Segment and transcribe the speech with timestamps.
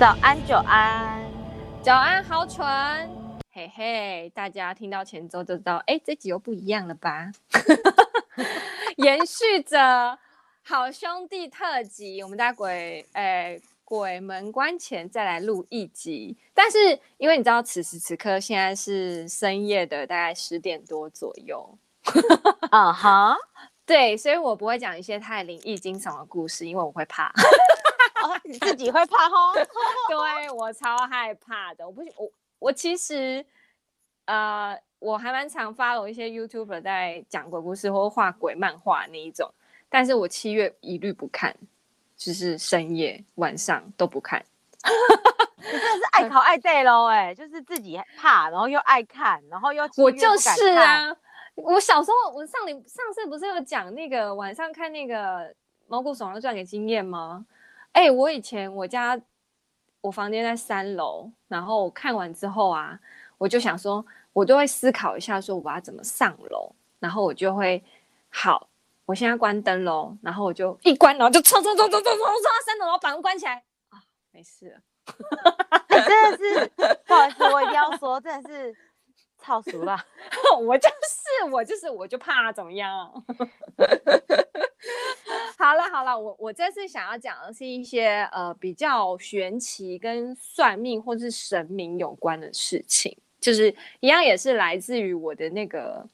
[0.00, 1.22] 早安，久安，
[1.82, 2.66] 早安，豪纯，
[3.52, 7.30] 嘿嘿，大家听到前奏就知道，哎，这集又不一样了吧？
[8.96, 10.18] 延续着
[10.64, 16.34] 好兄弟特辑，我们待会，哎，鬼门关前再来录一集。
[16.54, 21.78] 但是因为你知道，此时此刻现在是深夜的大概十点多左右，
[22.70, 23.36] 啊哈，
[23.84, 27.30] 对，所以我不会讲一些太灵异惊悚的故事，因为我会怕。
[28.32, 29.52] 哦、你自 己会怕哦？
[30.08, 31.86] 对，我超害怕的。
[31.86, 33.44] 我不我我其实
[34.26, 39.50] 呃我还蛮常 follow 一些 YouTuber 在讲鬼故事或画鬼漫画那一种，
[39.88, 41.54] 但是我七月一律不看，
[42.16, 44.44] 就是深夜晚上都不看。
[45.62, 51.14] 你真的是爱 考爱对喽哎，就是自己怕，然后又爱看，然后又我就是啊，
[51.54, 55.54] 我小时候我上你上次不是有讲那个晚上看那个
[55.86, 57.44] 毛骨悚然传的经验吗？
[57.92, 59.20] 哎、欸，我以前我家
[60.00, 62.98] 我房间在三楼，然后看完之后啊，
[63.36, 67.82] 我就想说，我就会思考一下，说我要怎么上楼，然后我就会
[68.30, 68.68] 好，
[69.04, 74.80] 我现在关灯喽，然后我就一关，然后就冲冲冲冲冲冲冲到三楼，然后把门关起来啊，没事了，
[75.88, 76.70] 欸、真的是
[77.06, 78.74] 不好意思，我一定要说，真的是
[79.42, 79.98] 超熟了，
[80.62, 83.12] 我就是我就是我就怕怎么样。
[85.58, 96.06] 好了好了，我我这次想要讲的是一些呃比较玄奇跟算命或是神明有关的事情，就是一样也是来自于我的那个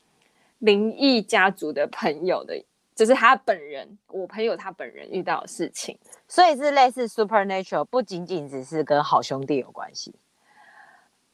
[0.58, 2.60] 灵异家族的朋友的，
[2.94, 10.12] 就是他本人，我朋友他本人遇到的事情，所以是类似 supernatural，不仅仅只是跟好兄弟有关系，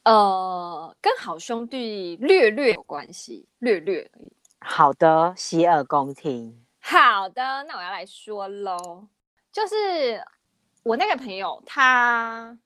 [0.04, 4.32] 呃，跟好兄弟略略有关系，略略而已。
[4.60, 6.61] 好的，洗耳恭听。
[6.84, 9.06] 好的，那我要来说喽，
[9.50, 10.22] 就是
[10.82, 12.58] 我那个朋友，他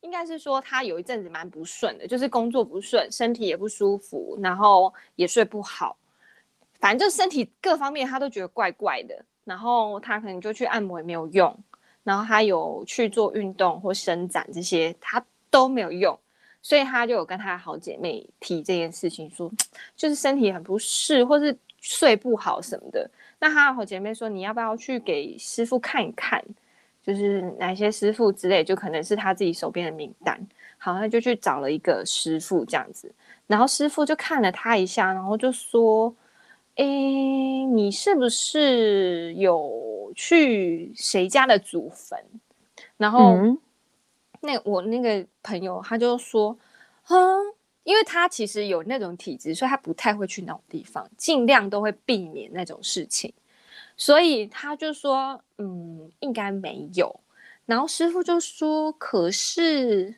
[0.00, 5.96] 应该是说他有一阵子蛮不顺的，就是工作不顺，身体也不舒服，然后也睡不好，
[6.80, 9.24] 反正就身体各方面他都觉得怪怪的。
[9.44, 11.54] 然后他可能就去按摩也没有用，
[12.02, 16.18] 然后他有去做运动或伸展这些，他都没有用，
[16.62, 19.52] 所以他就有跟他好姐妹提这件事情，说
[19.94, 23.10] 就是身体很不适，或是睡不好什么的。
[23.44, 26.42] 那他的好姐妹说：“你要不要去给师傅看一看，
[27.02, 30.40] 就是哪些师傅之类，就可能是他自己手边的名单。
[30.78, 33.14] 好，他就去找了一个师傅这样子，
[33.46, 36.16] 然后师傅就看了他一下，然后就说
[36.76, 42.18] ：‘哎，你是不是有去谁家的祖坟？’
[42.96, 43.58] 然后、嗯、
[44.40, 46.56] 那我那个朋友他就说
[47.04, 47.52] ：‘哼。’
[47.84, 53.32] 因为他其实有那种体质，所以他不太会去那种地方，尽量都会避免那种事情。
[53.96, 57.20] 所以他就说：“嗯，应该没有。”
[57.66, 60.16] 然后师傅就说：“可是，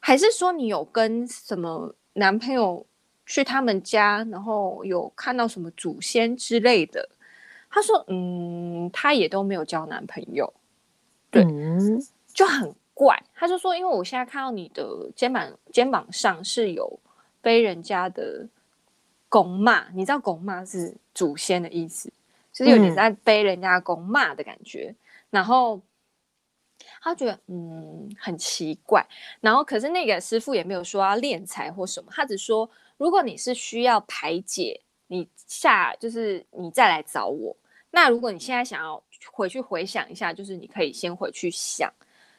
[0.00, 2.84] 还是说你有跟什么男朋友
[3.24, 7.08] 去他们家，然后有看到什么祖先之类的？”
[7.70, 10.52] 他说：“嗯，他也都没有交男朋友。”
[11.30, 12.04] 对，嗯、
[12.34, 12.74] 就很。
[12.98, 16.98] 怪，他就说，因为我现在看到你的肩膀肩膀上是有
[17.40, 18.44] 背人家的
[19.28, 22.12] 拱骂，你知道拱骂是祖先的意思，
[22.52, 24.88] 就是有点在背人家拱骂的感觉。
[24.88, 24.96] 嗯、
[25.30, 25.80] 然后
[27.00, 29.06] 他觉得嗯很奇怪，
[29.40, 37.56] 然后可是那个师傅也没有说要练财或什么，他只说如果你是需要排解，你下就是你再来找我。
[37.92, 41.88] 那如果你现在想要回去回想一下，就是你可以先回去想。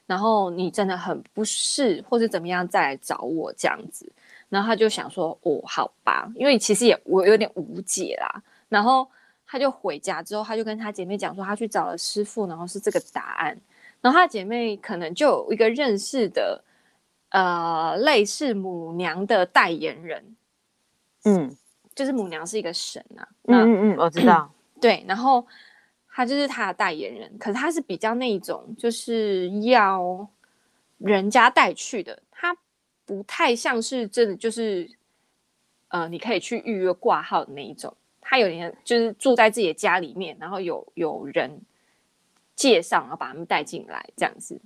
[0.09, 4.11] 然后你真的很不适，或是怎么样再来找我这样子，
[4.49, 8.41] 然后他就想说，哦，好吧，因为其实也我有点无解啦。
[8.69, 9.07] 然后
[9.45, 13.55] 他就回家之后，他就跟他姐妹讲说，他去找了师傅，然后是这个答案。
[14.01, 16.63] 然后他姐妹可能就有一个认识的，
[17.29, 20.35] 呃，类似母娘的代言人，
[21.25, 21.55] 嗯，
[21.93, 24.51] 就是母娘是一个神啊，那嗯嗯嗯，我知道，
[24.81, 25.45] 对，然后。
[26.11, 30.27] 他就是他的代言人，可是他是比较那一种，就是要
[30.97, 32.55] 人家带去的，他
[33.05, 34.89] 不太像是真的，就是
[35.89, 37.95] 呃，你可以去预约挂号的那一种。
[38.21, 41.61] 他有点就是住在自己的家里面，然后有有人
[42.55, 44.59] 介绍，然后把他们带进来这样子，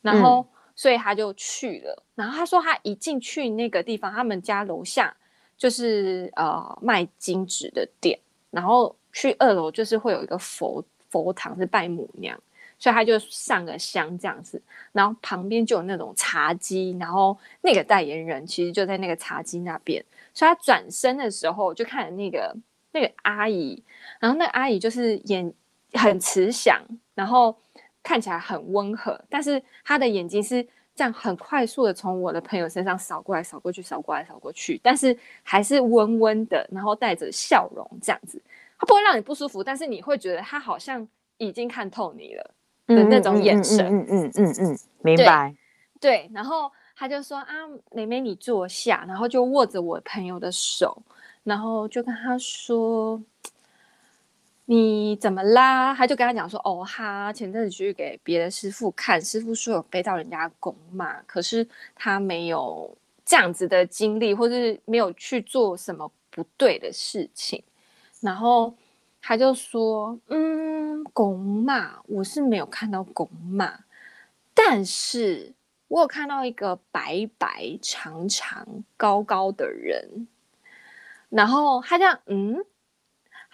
[0.00, 2.02] 然后、嗯、所以他就去了。
[2.14, 5.14] 然后他说他一进去那个地方，他们家楼下
[5.58, 8.18] 就是呃卖金纸的店，
[8.50, 10.84] 然后去二楼就是会有一个佛。
[11.12, 12.34] 佛堂是拜母娘，
[12.78, 14.58] 所以他就上个香这样子，
[14.92, 22.56] 然后旁边就有那种茶几，然后那个代言人其实就在那个茶几那边，所以他转身的时候就看那个
[22.92, 23.82] 那个阿姨，
[24.18, 25.52] 然后那个阿姨就是眼
[25.92, 26.80] 很慈祥，
[27.14, 27.54] 然后
[28.02, 38.40] 看起来很温和，但是她的眼睛是这样很快速的从我的朋友身上扫过来、扫过去、扫过来、扫过去，但是还是温温的，然后带着笑容这样子。
[38.82, 41.06] 他不会让你不舒服，但是你会觉得他好像
[41.38, 42.50] 已经看透你了
[42.88, 44.00] 的那种眼神。
[44.00, 45.54] 嗯嗯嗯嗯，明白。
[46.00, 47.54] 对，然后他就说啊，
[47.92, 51.00] 妹妹你坐下，然后就握着我朋友的手，
[51.44, 53.22] 然后就跟他说。
[54.64, 55.92] 你怎么啦？
[55.92, 67.62] 他就跟他讲说，哦，他前阵子去给别的师傅看，师傅说有背到人家公妈，可是他没有这样子的经历，或是没有去做什么不对的事情。
[68.22, 68.74] 然后
[69.20, 73.80] 他就说，嗯，公妈，我是没有看到公妈，
[74.54, 75.52] 但是
[75.88, 78.66] 我有看到一个白白长长
[78.96, 80.26] 高高的人。
[81.28, 82.64] 然后他这样，嗯。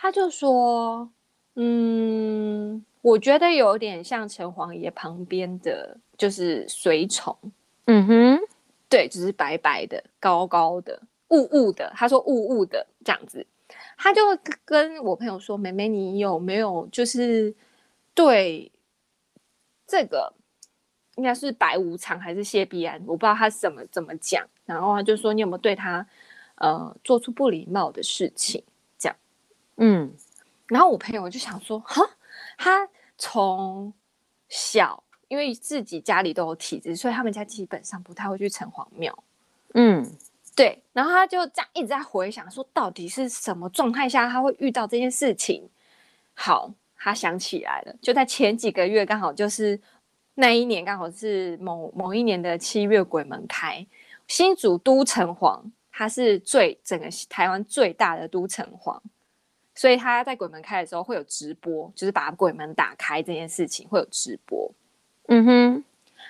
[0.00, 1.10] 他就说
[1.56, 7.36] ：“嗯，我觉得有点像城隍爷旁边的就是随从，
[7.86, 8.38] 嗯哼，
[8.88, 13.44] 对，只是白白的、高高的、雾雾的。”他说：“雾雾的这样子。”
[13.98, 14.22] 他就
[14.64, 17.54] 跟我朋友说：“妹妹，你有没有就是
[18.14, 18.70] 对
[19.86, 20.32] 这个
[21.16, 22.98] 应该是白无常还是谢必安？
[23.06, 24.46] 我不知道他怎么怎么讲。
[24.64, 26.06] 然后他就说：你有没有对他
[26.54, 28.62] 呃做出不礼貌的事情？”
[28.96, 29.16] 这样
[29.78, 30.14] 嗯，
[30.68, 32.02] 然后我朋友就想说，哈，
[32.56, 33.92] 他从
[34.48, 39.24] 小因为自己家里都有体质，所以他们家基本上不太会去城隍庙。
[39.74, 40.08] 嗯，
[40.58, 40.82] 对。
[40.92, 45.68] 然后他就这样一直在回想，说到底是什么状态下他会遇到这件事情？
[46.34, 49.80] 好，他想起来了，就在前几个月，刚好就是
[50.34, 53.86] 那一年，刚好是某某一年的七月鬼门开，
[54.26, 55.62] 新竹都城隍，
[55.92, 59.00] 他是最整个台湾最大的都城隍。
[59.74, 64.68] 所以他在鬼门开的时候会有直播，就是把鬼门打开这件事情会有直播。
[65.28, 65.84] 嗯哼，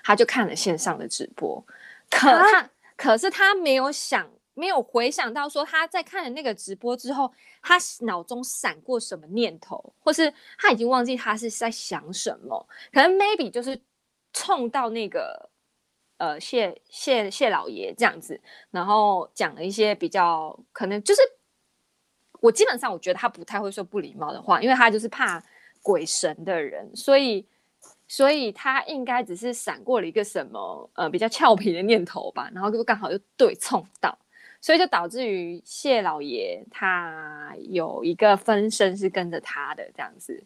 [0.04, 1.64] 他就看了线上的直播，
[2.10, 13.80] 可他、啊、可是他没有想，没有回想到说他在看了那个直播之后，他脑中闪过什么念头，或是他已经忘记他是在想什么，可能 maybe 就是
[14.34, 15.48] 冲到那个
[16.18, 18.38] 呃谢谢谢老爷这样子，
[18.70, 21.22] 然后讲了一些比较可能就是。
[22.40, 25.42] 我基本上我觉得他不太会说不礼貌的话，因为他就是怕
[25.82, 27.44] 鬼神的人，所以
[28.08, 34.18] 所以他应该只是闪过了一个什么呃比较俏皮的念头吧，然后就刚好就对冲到，
[34.60, 40.42] 所以就导致于谢老爷他有一个分身是跟着他的这样子。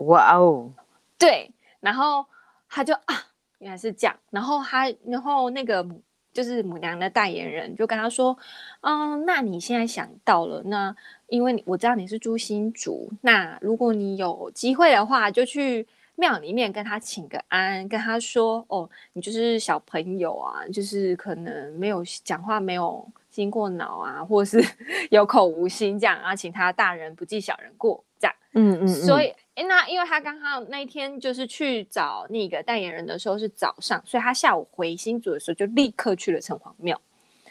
[0.00, 0.70] 哇哦，
[1.16, 1.50] 对，
[1.80, 2.26] 然后
[2.68, 3.26] 他就啊
[3.60, 5.86] 原来是这样，然后他然后那个。
[6.30, 8.38] 就是母娘的代言人就跟他说
[8.82, 10.94] ：“嗯，那你现在想到了，那
[11.26, 15.88] 因为我知道你是朱新竹，那如果你有机会的话，就去
[16.18, 24.62] 庙里面跟他请个安，跟他说哦，你就是小朋友啊，就是可能没有讲话没有经过脑啊，或是
[25.10, 28.36] 有口无心这样啊，请他大人不计小人过这样。
[28.52, 29.32] 嗯嗯，嗯，所以。”
[29.66, 37.00] 那因为他刚好那一天就是去找那个代言人的时候是早上，所以他下午回新竹的时候就立刻去了城隍庙，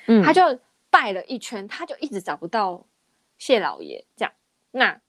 [0.06, 0.42] 嗯，他就
[0.90, 2.82] 拜了一圈，他就一直找不到
[3.38, 4.34] 谢老爷，这样。
[4.72, 5.02] 那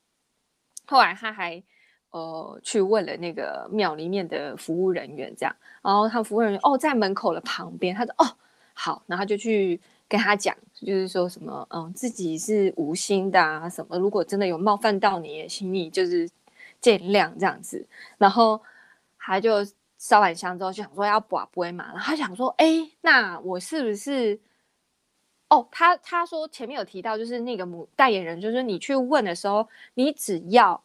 [0.87, 1.63] 后来他还
[2.11, 8.27] 呃去问了那个庙里面的服务人员，这样，然后他服务人员哦在门口的旁边，他说哦
[8.75, 16.29] 好，然后就去跟他讲，就是说什么嗯自己是无心的啊什么，如果真的有冒犯到你，请你就是。
[16.81, 17.85] 见谅这样子，
[18.19, 18.63] 然后
[19.19, 19.67] 他就
[19.99, 24.39] 烧完香之后就想说要拔杯嘛，然后他想说，哎，那我是不是？
[25.49, 30.81] 哦，他他说前面有提到，就是那个母代言人，就是你去问的时候，你只要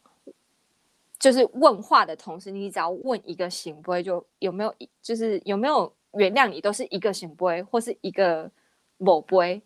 [1.23, 8.51] 就是问话的同时，你只要问一个圣杯，就有没有，就是有没有原谅你，都是一个圣杯或是一个
[8.97, 9.61] 某杯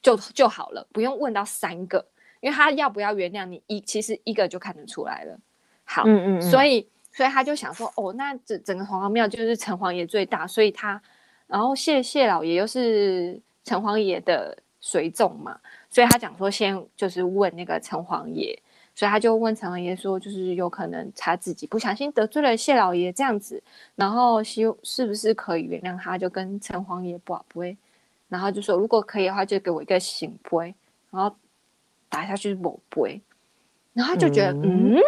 [0.00, 2.06] 就就好了，不用问到三个。
[2.40, 5.36] 因为他要不要原谅你一，其实一个就看得出来了。
[5.82, 11.02] 好，嗯嗯，嗯，所以所以他就想说，哦，那整整个城隍庙就是城隍爷最大，所以他，
[11.48, 15.58] 然后谢谢老爷又是城隍爷的随从嘛，
[15.90, 18.56] 所以他讲说先就是问那个城隍爷，
[18.96, 23.62] 所以他就问城隍爷说，就是有可能他自己不小心得罪了谢老爷这样子，
[23.94, 27.76] 然后希是不是可以原谅他，就跟城隍爷博杯，
[28.28, 30.74] 然后就说如果可以的话，就给我一个醒杯，
[31.12, 31.36] 然后。
[32.08, 33.20] 打下去某杯，
[33.92, 35.02] 然后他就觉得嗯，嗯，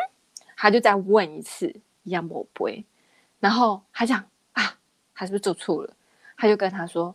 [0.57, 2.85] 他就再问一次一样某杯，
[3.39, 4.77] 然后他讲啊，
[5.15, 5.95] 他是不是做错了？
[6.37, 7.15] 他就跟他说，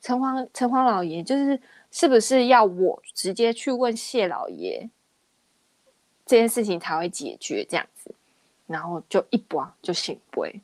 [0.00, 1.58] 城隍城隍老爷就是
[1.92, 4.90] 是不是要我直接去问谢老爷
[6.26, 8.14] 这件事情才会解决这样子？
[8.66, 10.60] 然后就一拔就醒杯，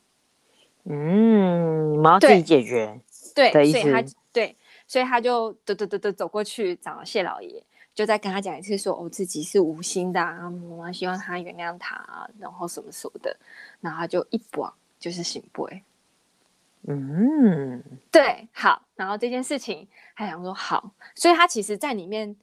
[0.85, 2.99] 嗯，你们要自己解决。
[3.35, 7.63] 对，所以他对，所以他就嘟嘟嘟嘟走过去找谢老爷，
[7.95, 13.37] 就再跟他讲一次说，说哦自己是无心的，然后妈妈希望他原谅他，然后什么什么的，
[13.81, 15.83] 然后他就一搏就是醒杯。
[16.87, 19.87] 嗯，对，好，然后这件事情
[20.17, 22.35] 他想说好，所以他其实在里面，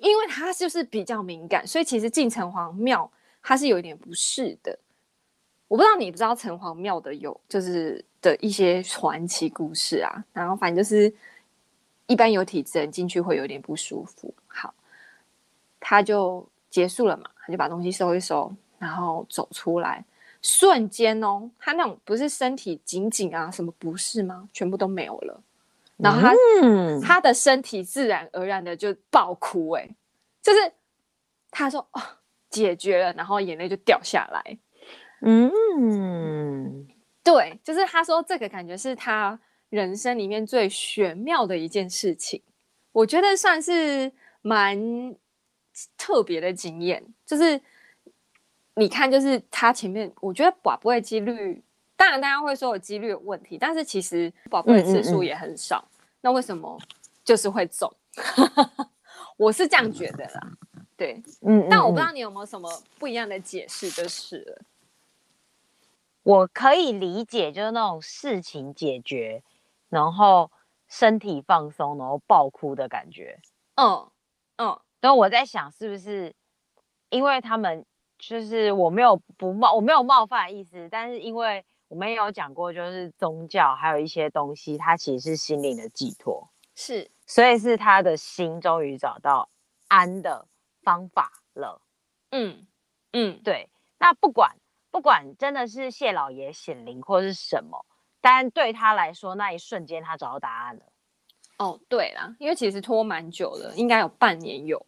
[0.00, 3.10] 因为他就是比较敏感，所以其实进城隍庙
[3.42, 4.78] 他是有一点不适的。
[5.66, 11.12] 我不知道你不知道城隍庙的有就是的一些传奇故事啊，然后反正就是
[12.06, 14.32] 一般有体质人进去会有点不舒服。
[14.46, 14.74] 好，
[15.80, 20.04] 他就结束了嘛，他就把东西收一收，然后走出来。
[20.42, 24.46] 瞬间哦，他那种不是身体紧紧啊，什么不适吗？
[24.52, 25.42] 全部都没有了。
[25.96, 26.32] 然后他、
[26.62, 29.96] 嗯、他的身体自然而然的就爆哭、欸，哎，
[30.42, 30.72] 就是
[31.50, 32.00] 他说哦，
[32.50, 34.58] 解决了，然后眼泪就掉下来。
[35.22, 36.86] 嗯，
[37.22, 39.38] 对，就是他说这个感觉是他
[39.70, 42.42] 人生里面最玄妙的一件事情，
[42.92, 44.78] 我觉得算是蛮
[45.96, 47.60] 特别的经验，就是。
[48.76, 51.62] 你看，就是他前面，我觉得不会几率，
[51.96, 56.78] 当然大家会说有几率有问题，但是其实宝贝的次数也很少，嗯嗯嗯，那为什么
[57.24, 57.92] 就是会中？
[59.36, 60.52] 我是这样觉得啦，
[60.96, 64.62] 对，嗯，但我不知道你有没有什么不一样的解释，就是了。
[66.22, 69.42] 我可以理解，就是那种事情解决，
[69.88, 70.50] 然后
[70.88, 73.38] 身体放松，然后爆哭的感觉。
[73.74, 74.10] 嗯
[74.56, 76.34] 嗯，然后我在想，是不是
[77.10, 77.84] 因为他们。
[78.16, 81.62] 就是我没有不冒，我没有冒犯的意思，但是因为
[81.94, 89.48] 我们也有讲过，就是宗教还有一些东西，它其实是心灵的寄托，是，所以是他的心终于找到
[89.86, 90.48] 安的
[90.82, 91.80] 方法了。
[92.32, 92.66] 嗯
[93.12, 93.70] 嗯，对。
[93.96, 94.56] 那不管
[94.90, 97.86] 不管真的是谢老爷显灵或是什么，
[98.20, 100.82] 但对他来说，那一瞬间他找到答案了。
[101.58, 104.84] 哦，对啦，因为其实拖蛮久了，应该有半年有。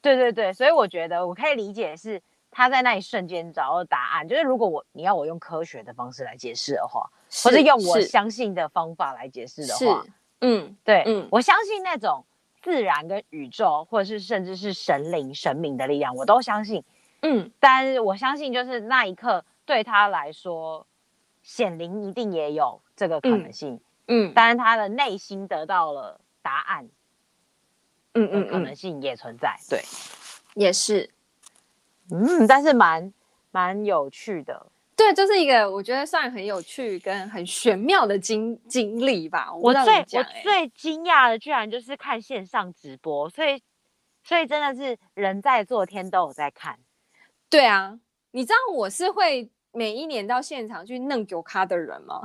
[0.00, 2.22] 对对对，所以我觉得我可以理解是。
[2.56, 7.10] 他在那一瞬间找到答案，就是如果我你要我用科学的方式来解释的话，
[7.44, 10.02] 或是用我相信的方法来解释的话，
[10.40, 12.24] 嗯，对，嗯，我相信那种
[12.62, 16.82] 自然跟宇宙，或者是甚至是神灵、神明的力量，我都相信，
[17.20, 20.86] 嗯，但是我相信就是那一刻对他来说，
[21.42, 23.74] 显灵一定也有这个可能性，
[24.06, 26.88] 嗯，嗯，但是他的内心得到了答案，
[28.14, 29.82] 嗯嗯，可能性也存在，对，
[30.54, 31.10] 也是。
[32.10, 33.12] 嗯，但是蛮
[33.50, 39.52] 蛮有趣的，对，就是一个我觉得算很有趣跟很玄妙的经经历吧。
[39.52, 43.60] 我，我最我最惊讶的，居然就是看线上直播，所以
[44.22, 46.78] 所以真的是人在做天都有在看。
[47.50, 47.98] 对啊，
[48.30, 52.22] 你知道我是会每一年到现场去弄酒咖的人吗？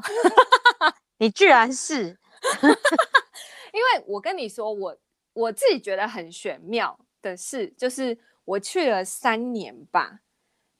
[1.17, 2.03] 你居然是，
[3.73, 4.97] 因为我跟你说，我
[5.33, 8.17] 我自己觉得很玄妙的事就是。
[8.45, 10.19] 我去了三年吧，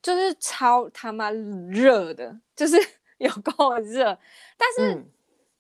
[0.02, 2.78] 就是超他妈热的，就是
[3.20, 4.18] 有够热。
[4.58, 5.04] 但是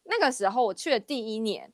[0.04, 1.72] 那个时候我去的第一年，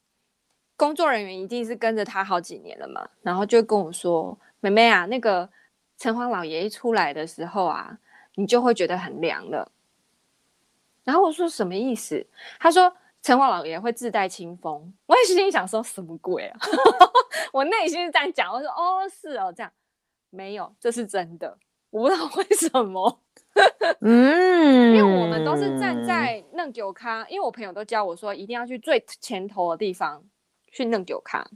[0.75, 5.49] 工作人员一定是跟着他好几年了嘛，然后就跟我说：“妹妹啊，那个
[5.97, 7.97] 城隍老爷一出来的时候啊，
[8.35, 9.71] 你就会觉得很凉了。”
[11.03, 12.27] 然后我说：“什么意思？”
[12.59, 12.93] 他说
[13.23, 14.93] ：“城隍老爷会自带清风。
[15.07, 16.59] ”我也心里想说：“什么鬼啊？”
[17.53, 19.71] 我内心是这样讲，我说：“哦，是哦，这样。”
[20.29, 21.57] 没有，这是真的，
[21.89, 23.19] 我不知道 为什么。
[24.01, 30.23] 嗯， 因为我们都是站在弄酒咖，因为我朋友都教我说，一定要去最前头的地方
[30.71, 31.49] 去弄酒咖，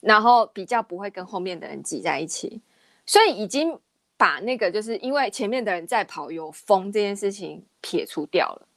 [0.00, 2.62] 然后比较不会跟后面的人挤在一起。
[3.04, 3.78] 所以已经
[4.16, 8.68] 把那个就是因为前面的人在跑有风这件事情撇除掉了。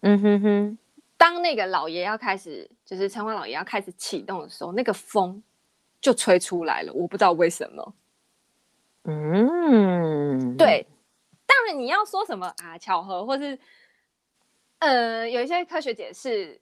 [0.00, 0.78] 嗯哼哼，
[1.16, 5.42] 当那个老爷要开始，就是城隍老爷要开始启动的时候，那个风
[6.00, 7.94] 就吹出来了，我不知道为什么。
[9.04, 10.86] 嗯，对，
[11.44, 13.58] 当然你要说什么啊，巧合，或是
[14.78, 16.60] 呃，有一些科学解释，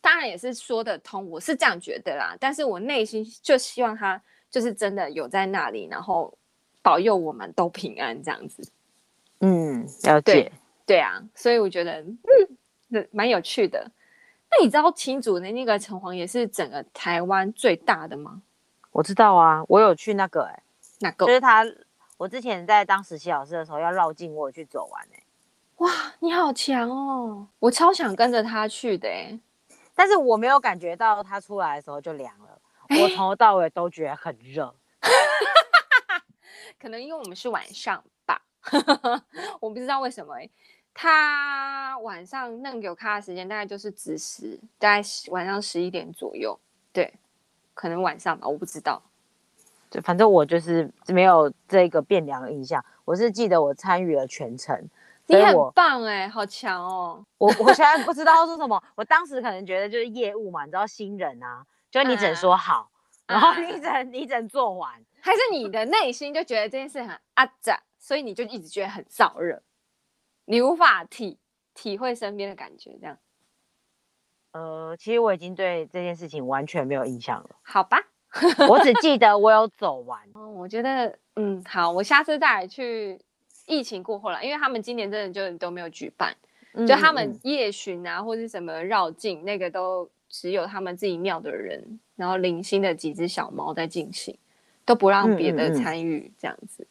[0.00, 2.36] 当然也是说得通，我是这样觉得啦。
[2.38, 6.36] 但是我内心就希望他就是真的有在那里，然后
[6.82, 8.70] 保佑我们都平安这样子。
[9.40, 10.32] 嗯，了解。
[10.32, 10.52] 对，
[10.84, 12.04] 对啊，所以我觉得
[12.90, 13.90] 嗯，蛮有趣的。
[14.50, 18.42] 那你知道青竹的那个城隍爷是整个台湾最大的吗？
[18.90, 20.62] 我知道啊，我有去那个哎、欸。
[21.00, 21.64] 那个就是他，
[22.16, 25.24] 我之前在当实习老师的时候要绕进，我去走完哎、欸，
[25.76, 25.90] 哇，
[26.20, 27.46] 你好强哦！
[27.58, 29.38] 我超想跟着他去的哎，
[29.94, 34.74] 但是我没有感觉到他出来的时候就凉了，欸、我从头到尾都觉得很热，
[36.80, 38.42] 可能因为我们是晚上吧，
[39.60, 40.34] 我不知道为什么
[40.92, 46.58] 他晚上弄给我看的时间大概就是子时，大概晚上十一点左右。
[46.92, 47.14] 对，
[47.72, 49.00] 可能晚上吧，我不知道。
[49.90, 52.84] 对，反正我就是没有这个变凉的印象。
[53.04, 54.88] 我是记得我参与了全程。
[55.30, 57.22] 你很棒哎、欸，好强哦！
[57.36, 62.90] 我我现在不知道说什么，我当时可能觉得就是业务嘛，你知道新人啊，就你只能说好，
[63.26, 69.62] 啊、然后你只能、啊、你只能做完， 还是你的内心就觉得这件事很阿杂，所以你就一直觉得很燥热，
[70.46, 71.38] 你无法体
[71.74, 73.18] 体会身边的感觉，这样。
[74.52, 77.50] 呃，其实我已经对这件事情完全没有印象了。
[77.60, 77.98] 好吧，
[78.68, 80.20] 我只记得我有走完。
[80.34, 83.20] 哦，我觉得嗯好，我下次再来去。
[83.70, 86.34] 疫情过后了，因为他们今年真的就都没有举办，
[86.72, 94.34] 嗯、就他们夜巡啊，或是什么绕境，那个都只有他们自己庙的人，然后零星的几只小猫在进行，
[94.86, 96.86] 都不让别的参与这样子。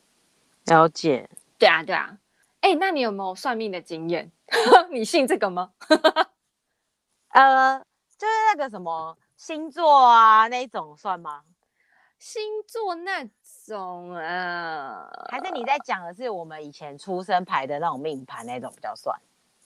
[0.66, 1.28] 了解。
[1.58, 2.16] 对啊，对啊。
[2.62, 4.32] 哎、欸，那你有没有算命的经验？
[4.94, 5.72] 你信这个吗？
[7.34, 7.84] 呃，
[8.58, 11.44] 个什么星座啊那一种算吗？
[12.20, 13.30] 星座那。
[13.68, 19.14] 种啊，还是你在讲的是我们以前出生牌的那种命盘那种比较算？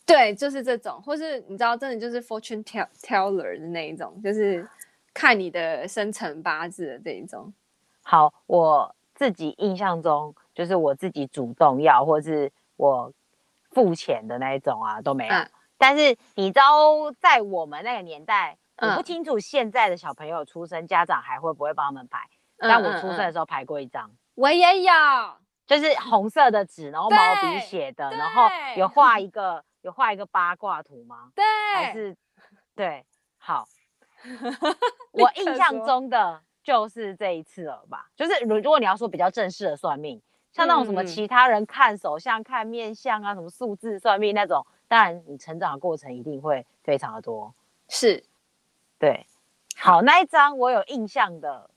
[0.08, 4.68] 对，就是这种，或是你知道，真的就是 fortune teller 的那一种，就是
[5.14, 7.54] 看你的生辰八字的这一种。
[8.02, 13.14] 好，我自己印象中，就是我自己主动要，或是我
[13.70, 15.34] 付钱的那一种啊，都没有。
[15.36, 22.20] 嗯、但是你知道，在我们那个年代，我不清楚现在的小朋友出生，家长还会不会帮他们排？
[22.58, 24.94] 但我出生的时候排过一张，我也有，
[25.66, 31.32] 就是红色的纸，然后毛笔写的，然后有 画一个有画一个八卦图吗？
[31.34, 32.16] 对，还是
[32.76, 33.04] 对，
[33.38, 33.68] 好，
[35.12, 38.10] 我 印象中的就是这一次了吧？
[38.16, 47.52] 就是如如果你要说比较正式的算命，像那种什么其他人看手相、看面相啊，什么数字算命那种，当然你成长的过程一定会非常的多。
[47.90, 48.24] 是，
[49.02, 49.26] 对，
[49.76, 51.70] 好，那一张我有印象的。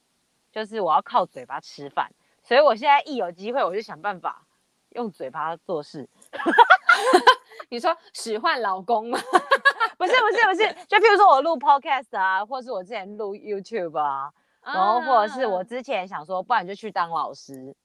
[0.51, 2.09] 就是我要靠嘴巴吃饭，
[2.41, 4.47] 所以我现在一有机会，我就想办法
[4.91, 6.07] 用嘴巴做事。
[7.67, 9.19] 你说使唤老公吗？
[9.99, 14.31] 不是不是不是，就譬如说我录 podcast 啊，或是我之前录 YouTube 啊，
[14.63, 17.75] 然后或者是我之前想说，不然就去当老师。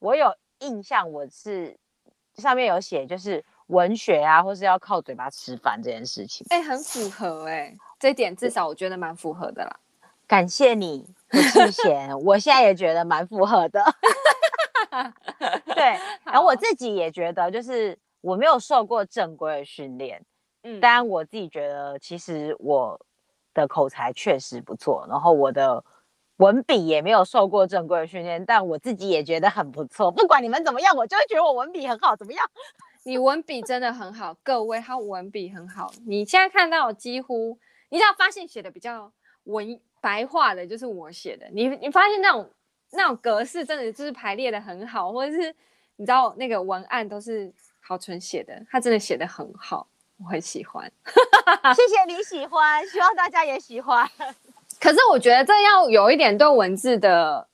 [0.00, 1.78] 我有印象，我是
[2.34, 6.46] 上面有写，就是文学啊，或是要靠嘴巴吃饭这件事情。
[6.50, 9.76] 哎、欸，很符合哎、欸，这一点至少我觉得蛮符合的啦。
[10.26, 12.16] 感谢你，不弃嫌。
[12.20, 13.84] 我现在也觉得蛮符合的。
[15.74, 20.22] 对， 然后我自己也觉得，就是我没有受过正规的训练，
[20.62, 23.00] 嗯，当然我自己觉得，其实我
[23.54, 25.82] 的口才确实不错，然后我的
[26.36, 30.10] 文笔也没有受过正规的训练，但我自己也觉得很不错。
[30.10, 32.14] 不管你们怎么样，我就会觉得我文笔很好。
[32.16, 32.44] 怎么样？
[33.04, 35.92] 你文笔真的很好，各位，他文笔很好。
[36.06, 37.58] 你现在看到几乎，
[37.88, 39.12] 你只要发现写的比较
[39.44, 39.80] 文。
[40.02, 42.50] 白话的就是我写的，你你发现那种
[42.92, 45.54] 那种格式真的就是排列的很好，或者是
[45.96, 49.86] 你知道那个文案都是豪纯写的，他真的写的很好，
[50.16, 50.90] 我很喜欢。
[51.76, 54.08] 谢谢你喜欢，希望大家也喜欢。
[54.80, 57.46] 可是我觉得这要有一点对文字的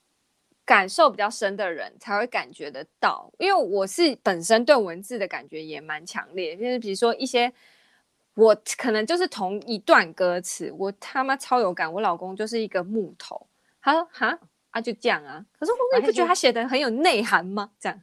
[0.66, 7.50] 感受比较深的人才会感觉得到，因为我是本身对文字的感觉也蛮强烈，就是比如说一些。
[8.38, 11.90] 我可能就是同一段歌词，我他妈超有感。
[11.90, 13.46] 我老公就是一个木头，
[13.80, 14.38] 他说哈
[14.72, 15.42] 啊就这样啊。
[15.58, 17.70] 可是我你不觉得他写的很有内涵吗？
[17.80, 17.98] 这样，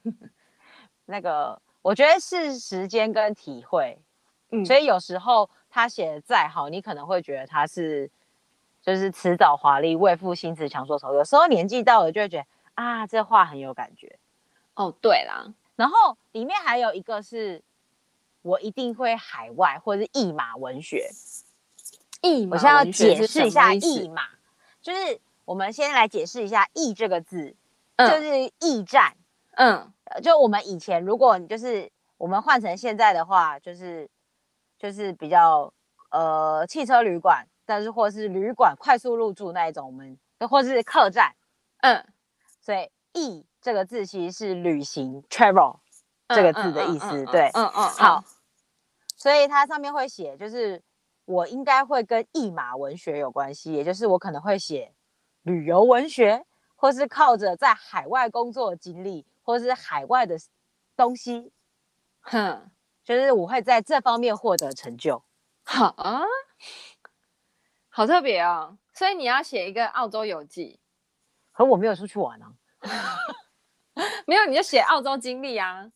[1.05, 3.95] 那个我觉得是时间跟体会，
[4.49, 8.09] 嗯，所以有时候他写的再好，你可能会觉得他是
[8.83, 11.15] 就是辞藻华丽、为赋新词强说愁。
[11.15, 14.19] 有时候年纪到了，就会觉得啊，这话很有感觉。
[14.75, 17.63] 哦，对啦，然后里面还有一个是。
[18.45, 21.09] 我一定会海外或者是译马文学。
[22.19, 24.23] 译马，我现在要解释一下译马，
[24.81, 27.55] 就是我们先来解释一下“译”这个字，
[27.95, 29.15] 嗯、就是驿站。
[29.51, 29.89] 嗯，
[30.21, 34.09] 就我们以前，如果你就是我们换成现在的话，就是
[34.77, 35.71] 就是比较
[36.09, 40.17] 呃汽车旅馆，但是或是旅馆快速入住那一种，我们
[40.49, 41.33] 或是客栈。
[41.81, 42.05] 嗯，
[42.61, 45.79] 所以““e” ”这个字其实是旅行 （travel）。
[46.29, 48.23] 这个字的意思，嗯、对，嗯嗯，嗯好，
[49.17, 50.81] 所以它上面会写，就是
[51.25, 54.95] 我应该会跟译马文学有关系，也就是我可能会写
[55.43, 56.43] 旅游文学，
[56.75, 60.39] 或是靠着在海外工作的经历，或是海外的
[60.95, 61.51] 东西，
[62.21, 62.71] 哼，
[63.03, 65.21] 就是我会在这方面获得成就。
[65.65, 66.23] 好啊，
[67.95, 68.75] 好特别哦。
[68.91, 70.79] 所以你要写一个澳洲游记，
[71.51, 72.53] 可我没有出去玩啊。
[74.25, 75.91] 没有，你就写澳洲经历啊，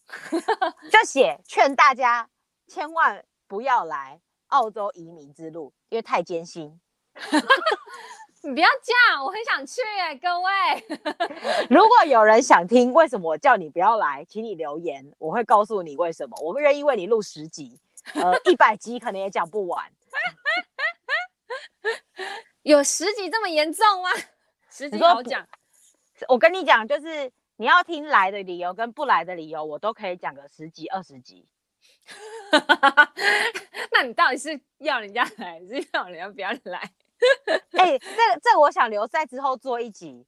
[0.91, 2.29] 就写劝大家
[2.67, 6.79] 千万不要来澳洲移民之路，因为太艰辛。
[8.43, 10.49] 你不要这样，我很想去哎，各位。
[11.69, 16.37] 如果有人想听为什么我叫你不要来，请你留言，我会告诉你为什么。
[16.43, 17.79] 我们愿意为你录十集，
[18.13, 19.91] 呃，一百集可能也讲不完。
[22.63, 24.09] 有十集这么严重吗？
[24.69, 25.47] 十集好讲。
[26.27, 31.47] 我跟你讲，就是你要听来的理由跟不来的理由，我都可以讲个十集、二十集。
[33.91, 36.79] 那你到底是要人家来，还是要人家不要来？
[37.73, 40.25] 哎、欸，这个这，我想留在之后做一集，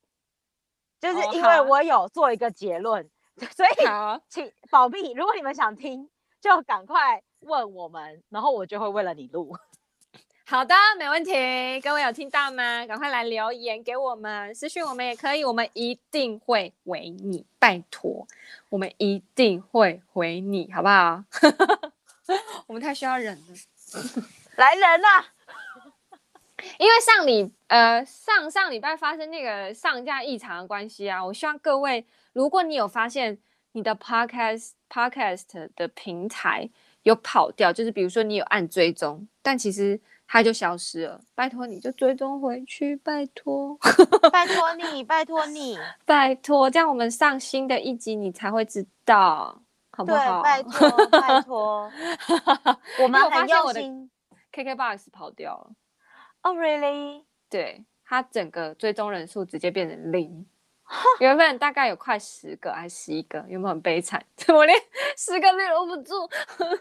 [0.99, 3.69] 就是因为我有做一个结论，哦、所以
[4.27, 5.13] 请保密。
[5.13, 6.09] 如果你们想听，
[6.41, 9.55] 就赶快问我们，然后我就会为了你录。
[10.49, 11.31] 好的，没问题。
[11.79, 12.83] 各位有听到吗？
[12.87, 18.27] 赶快来留言给我们，私讯我们也可以，我们一定会回你，拜托，
[18.69, 21.23] 我们一定会回你，好不好？
[22.65, 24.23] 我们太需要人了，
[24.55, 25.27] 来人啦！
[26.79, 33.37] 因为上礼呃上上礼拜发生那个上架异常的关系啊，我希望各位，如果你有发现
[33.73, 36.67] 你的 podcast podcast 的平台
[37.03, 40.01] 有跑掉，就是比如说你有按追踪，但其实
[40.31, 43.75] 它就消失了，拜托你就追踪回去，拜托，
[44.31, 50.43] 拜托你，拜托你， 拜托，这样我们上新的一集你才会知道，好不好？
[50.43, 51.91] 拜托，拜 托，
[53.01, 54.11] 我们很用心。
[54.53, 55.71] KKBOX 跑掉了。
[56.43, 57.23] 哦、oh,，really？
[57.49, 60.45] 对，他整个追踪人数直接变成零，
[61.19, 64.23] 原本大概有快十个还是十一个，有没有很悲惨？
[64.49, 64.75] 我连
[65.15, 66.75] 十个都留不住， 不要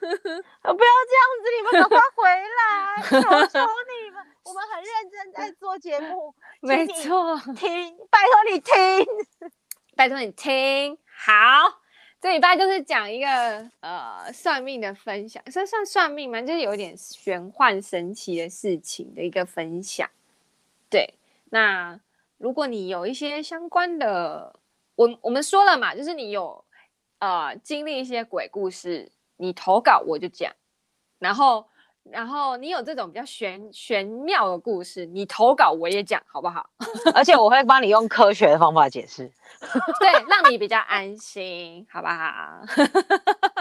[0.62, 2.24] 这样子，你们赶快回
[2.58, 9.06] 来，求求你们，我们很认真在做节目，没错，听，拜托你听，
[9.94, 11.80] 拜托你听，好。
[12.20, 13.28] 这礼拜就是讲一个
[13.78, 20.10] 呃算命的分享，算算算命嘛，就是有点玄幻神奇的事情的一个分享。
[20.90, 21.14] 对，
[21.50, 22.00] 那
[22.38, 24.58] 如果你有一些相关的，
[24.94, 26.64] 我我们说了嘛，就是你有
[27.18, 30.50] 呃经历一些鬼故事，你投稿我就讲，
[31.18, 31.68] 然后。
[32.10, 36.70] 然后你有这种比较玄玄妙的故事，你投稿我也讲，好不好？
[37.14, 39.30] 而且我会帮你用科学的方法解释，
[40.00, 42.62] 对，让你比较安心，好不好？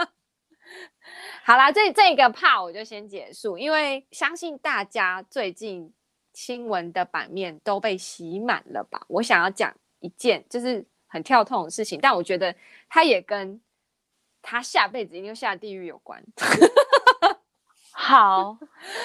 [1.44, 5.92] 好啦，这这个 part 我就先结束，因为相信大家最近
[6.38, 9.04] 新闻的版面都被洗满了吧？
[9.08, 12.54] 我想要讲一件就是很跳痛的事情，但我觉得
[12.88, 13.60] 他也跟
[14.40, 16.22] 他下辈子一定下地狱有关。
[17.90, 18.56] 好，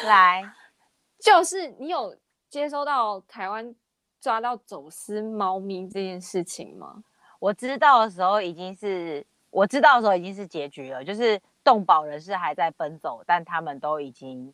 [0.05, 0.43] 来，
[1.17, 2.15] 就是你有
[2.51, 3.73] 接收到台湾
[4.21, 7.03] 抓到走私猫咪这件事情吗？
[7.39, 14.53] 我知道的时候已经是，我知道的时候已经是结局了，就是动保人士还在奔走，但他们都已经，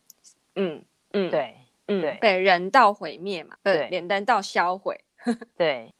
[0.55, 1.57] 嗯嗯，对，
[1.89, 4.97] 嗯对，被人道毁灭嘛，对，人道销毁，
[5.57, 5.93] 对。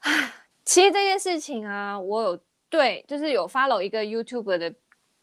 [0.63, 4.73] 其实这件事情啊，我有对，就是有 follow 一个 YouTuber 的。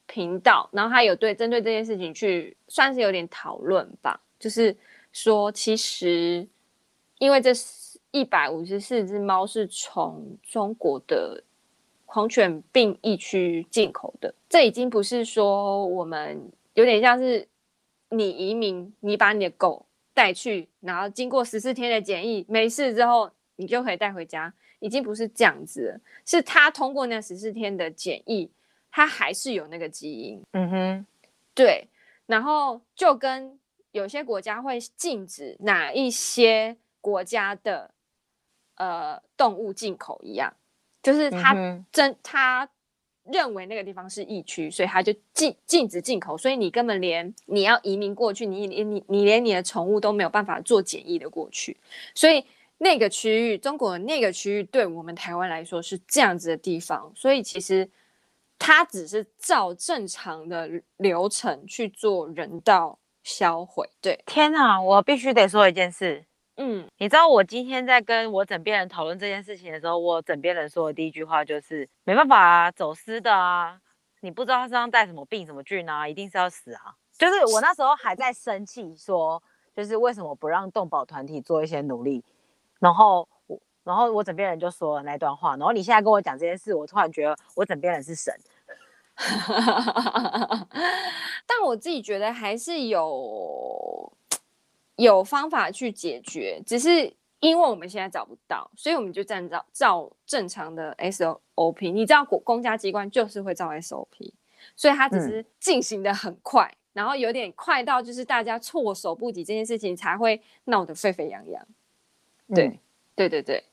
[0.09, 4.75] 频道，然后他有对针对这件事情去算是有点讨论吧，就是
[5.11, 6.47] 说其实
[7.19, 7.51] 因为这
[8.13, 11.43] 一百五十四只猫是从中国的
[12.05, 17.49] 狂犬病疫区进口的，这已经不是说我们有点像是
[18.11, 19.86] 你移民，你把你的狗
[20.17, 28.51] 带去，然后经过十四天的检疫没事之后，你就可以带回家，已经不是这样子了，是他通过那十四天的检疫。
[28.89, 31.07] 他还是有那个基因，嗯哼，
[31.55, 31.87] 对。
[32.25, 37.91] 然后就跟有些国家会禁止哪一些国家的
[38.77, 40.51] 呃动物进口一样，
[41.03, 41.53] 就是他
[41.93, 42.67] 真、嗯、他
[43.33, 46.37] 认为那个地方是疫区，所以他就禁禁止进口。
[46.37, 51.77] 所以你根本连你要移民过去，你你你你连你的宠物都没有办法做检疫的过去。
[52.15, 52.45] 所以
[52.79, 57.13] 那个区域，中国那个区域，对我们台湾来说是这样子的地方。
[57.15, 57.89] 所以其实。
[58.59, 63.87] 他只是照正常的流程去做人道销毁。
[64.01, 66.25] 对，天哪，我必须得说一件事。
[66.57, 73.79] 嗯，你知道我今天在跟我枕边人讨论这件事情的时候，我枕边人说的第一句话就是：没办法啊，走私的啊，
[74.21, 76.95] 你不知道他身上带什么病什么菌啊，一定是要死啊。
[77.19, 79.43] 就是我那时候还在生气，说
[79.75, 82.25] 就是为什么不让动保团体做一些努力，
[82.79, 83.59] 然后我。
[83.87, 88.35] 然后我枕边人就说了那段话，然后你现在跟我讲这件事，我突然觉得我枕边人是神。
[91.47, 94.13] 但我自己觉得还是有
[94.97, 101.93] 有方法去解决，只是因为我们现在找不到，所以我们就按照照正常的 SOP。
[101.93, 104.33] 你知道，公公家机关就是会照 SOP，
[104.75, 111.67] 所以它只是进行的很快，然后有点快到就是大家措手不及这件事情才会闹得沸沸扬扬。
[112.55, 112.79] 对、嗯，
[113.15, 113.65] 对对对，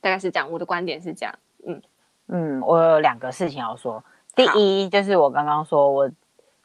[0.00, 0.50] 大概是这样。
[0.50, 1.38] 我的观点是这样。
[1.66, 1.82] 嗯
[2.28, 4.02] 嗯，我有两个事情要说。
[4.34, 6.10] 第一就是我刚刚说我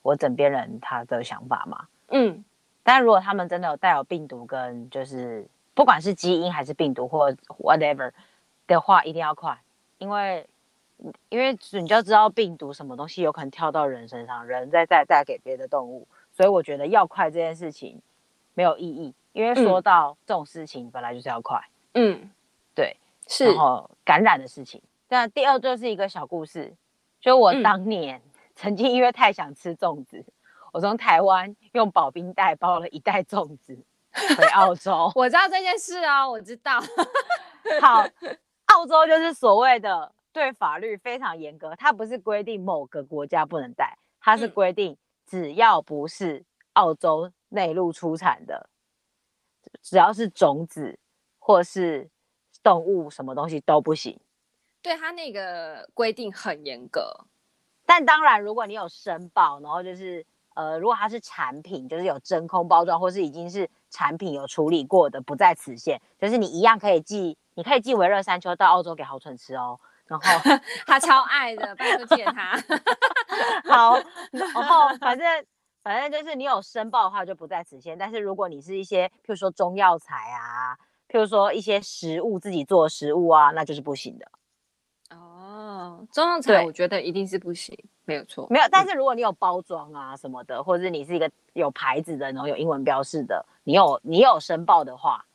[0.02, 1.88] 我枕边人他的想法嘛。
[2.10, 2.46] 嗯，
[2.88, 8.14] 但如果他们真的有带有病毒跟就是不管是基因还是病毒或 whatever
[8.66, 9.60] 的话，一定要快，
[9.98, 10.48] 因为。
[11.30, 18.02] 因为你就知道病毒什么东西有可能跳到人身上，人再再带给别的动物，所以我觉得要快这件事情
[18.56, 19.14] 没有意义。
[19.32, 21.62] 因为说到这种事情本来就是要快，
[21.94, 22.28] 嗯，
[22.74, 22.98] 对，
[23.28, 23.46] 是。
[23.46, 26.74] 然后感染的事情，那第二就是一个小故事，
[27.22, 28.20] 就我当年
[28.56, 30.26] 曾经因为太想吃粽子，
[30.74, 33.78] 我从台湾用保冰袋包了一袋粽子
[34.38, 35.12] 回澳洲。
[35.16, 36.80] 我知道这件事啊，我知道。
[37.82, 38.06] 好，
[38.68, 40.14] 澳洲就是所谓的。
[40.34, 48.70] 对法律非常严格，它不是规定某个国家不能带，它是规定只要不是澳洲内陆出产的，
[49.82, 51.00] 只要是种子
[51.40, 52.08] 或是
[52.62, 54.20] 动物，什么东西都不行。
[54.84, 57.26] 对，它那个规定很严格，
[57.84, 60.24] 但当然，如果你有申报，然后就是
[60.58, 69.80] 呃，如果它是产品，就是有真空包装，或是已经是产品有处理过的，不在此限，就是你一样可以寄，你可以寄维热山丘到澳洲给豪蠢吃哦。
[70.08, 70.26] 然后
[70.88, 72.60] 他超爱的，拜托借他。
[73.70, 74.00] 好，
[74.34, 75.46] 然后反正
[75.84, 80.74] 反正就是你有申报的话就不在此限，但是如果你是一些譬如说中药材啊，
[81.08, 84.26] 譬如说一些食物自己做的食物啊，那就是不行的。
[85.88, 88.66] 哦，中药材我觉得一定是不行，没有错，没有。
[88.70, 95.26] 但是如果你有包装啊什么的，或者是你是一个有牌子的，然后有英文标示的，你有你有申报的话，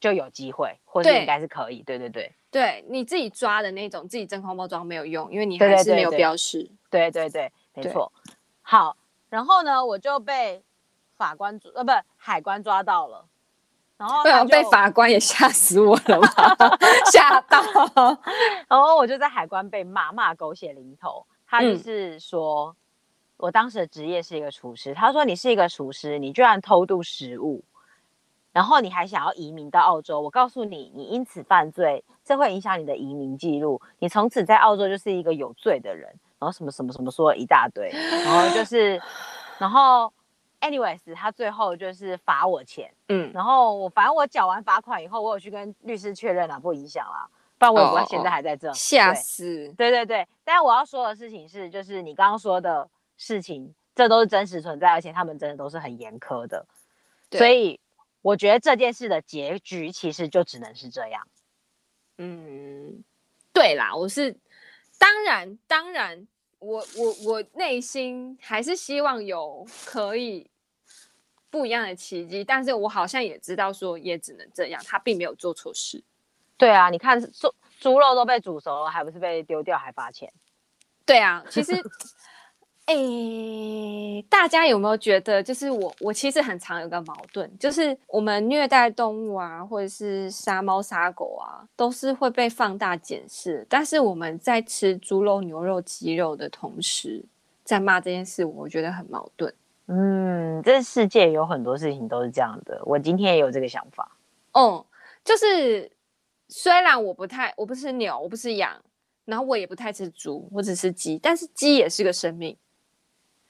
[0.00, 1.82] 就有机会，或者应该是可以。
[1.82, 2.32] 对对对。
[2.50, 6.70] 对，你自己抓的那种，自己真空包装没有用，因为你还是没有标识。
[6.90, 8.10] 对对对，没错。
[8.62, 8.96] 好，
[9.28, 10.62] 然后呢，我就被
[11.16, 13.26] 法官抓，呃，不，海关抓到了。
[13.98, 16.28] 然后被法官也吓死我了嘛，
[17.12, 17.60] 吓到。
[18.68, 21.26] 然后我就在海关被骂骂狗血淋头。
[21.46, 22.76] 他就是说、嗯、
[23.38, 27.64] 我当时的职业是一个厨师，他说你是一个厨师，你居然偷渡食物。
[28.52, 30.20] 然后你还想要移民到澳洲？
[30.20, 33.80] 我告诉你，你因此犯罪，这会影响你的移民记录。
[33.98, 36.08] 你从此在澳洲就是一个有罪的人。
[36.40, 37.90] 然后什么什么什么说了一大堆，
[38.24, 39.02] 然后就是，
[39.58, 40.12] 然后
[40.60, 42.92] ，anyways，他最后就是罚我钱。
[43.08, 48.72] 嗯，然后我反正我缴完罚款以后，我有去跟律师确认了，不影响了，不然我也不会现在还在这。
[48.72, 49.72] 吓死！
[49.76, 56.66] 对对对，但是我要说的事情是，就是你刚刚说的事情，这都是真实存在，而且他们真的都是很严苛的，
[57.32, 57.80] 所以。
[58.20, 61.28] 我觉得这件事的结局其实就只能是这样。
[62.18, 63.04] 嗯，
[63.52, 64.36] 对啦，我是
[64.98, 66.26] 当然当然，
[66.58, 70.50] 我我我内心还是希望有可以
[71.50, 76.02] 不一样的奇迹，但是我好像也知道说也只能这样，他并没有做错事。
[76.56, 80.32] 对啊，你看猪猪肉都被煮熟了，还不是被丢掉还罚钱？
[81.06, 81.82] 对啊，其实。
[82.88, 93.66] 哎、欸，大家有没有觉得，就是我我其实很常有个矛盾，就是我们虐待动物啊，或者是杀猫杀狗啊，都是会被放大检视。
[93.68, 97.22] 但是我们在吃猪肉、牛肉、鸡肉的同时，
[97.62, 99.52] 在骂这件事，我觉得很矛盾。
[99.88, 102.80] 嗯，这世界有很多事情都是这样的。
[102.86, 104.10] 我今天也有这个想法。
[104.52, 104.82] 嗯，
[105.22, 105.90] 就是
[106.48, 108.74] 虽然我不太，我不吃牛，我不吃羊，
[109.26, 112.56] 然后我也不太吃猪，我只吃鸡，但是鸡也是个生命。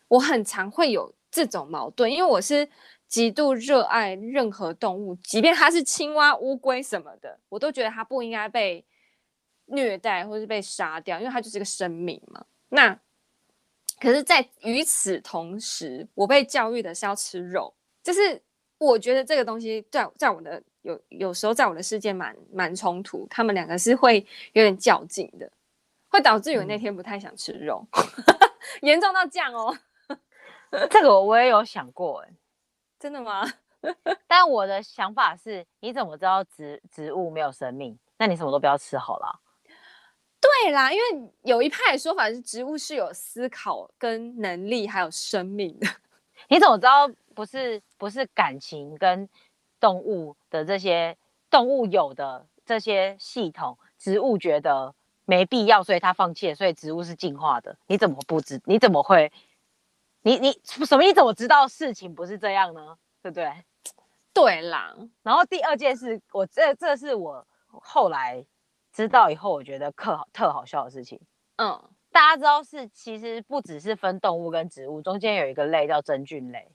[0.08, 2.68] 我很常会有这种矛盾，因为我是
[3.06, 8.84] 极度热爱任何动物，即便它是青蛙、乌龟什么的，我都觉得它不应该被
[9.66, 12.44] 虐待或是被杀掉，因为它就是个生命嘛。
[12.70, 12.98] 那
[14.00, 18.40] 可是，在与此同时，我被教育的是要吃肉，就是
[18.78, 25.50] 我觉得这个东西在在我的有有时候在我的世界蛮蛮冲突，他们两个是会有点较劲的，
[26.08, 28.04] 会导致于我那天不太想吃肉，嗯、
[28.88, 29.76] 严重到这样哦。
[30.90, 32.30] 这个我也有想过，哎，
[32.98, 33.44] 真的吗？
[34.26, 37.98] 但我的想法是，你怎么知道植植物没有生命？
[38.16, 39.40] 那你什么都不要吃好了。
[40.40, 45.86] 对啦，因为有一派的说法是，植物是有思考跟能力，还有生命的。
[46.48, 49.28] 你怎么知道不是不是感情跟
[49.80, 51.16] 动物的这些
[51.50, 57.76] 动物有的这些系统，植物觉得没必要，所以它放弃了，所以植物是进化的？
[57.86, 58.60] 你怎么不知？
[58.64, 59.30] 你怎么会？
[60.28, 61.02] 你你什么？
[61.02, 62.98] 你怎么知道事情不是这样呢？
[63.22, 63.50] 对不对？
[64.34, 64.94] 对啦。
[65.22, 68.44] 然后第二件事，我这这是我后来
[68.92, 71.18] 知道以后，我觉得特好特好笑的事情。
[71.56, 71.82] 嗯。
[72.10, 76.68] 大家知道是其实不只是分动物跟植物，中间有一个类叫真菌类。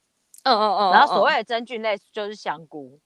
[0.44, 0.92] 嗯嗯嗯。
[0.92, 3.00] 然后所谓的真菌类就是香菇。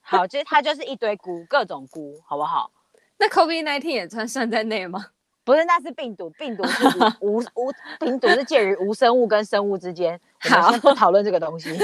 [0.00, 2.70] 好，其实它就是一堆菇，各种菇，好不好？
[3.18, 5.06] 那 COVID-19 也算算在内吗？
[5.44, 6.84] 不是，那是病毒，病毒是
[7.20, 10.20] 无无，病毒是介于无生物跟生物之间。
[10.38, 11.76] 好，我们先不讨论这个东西。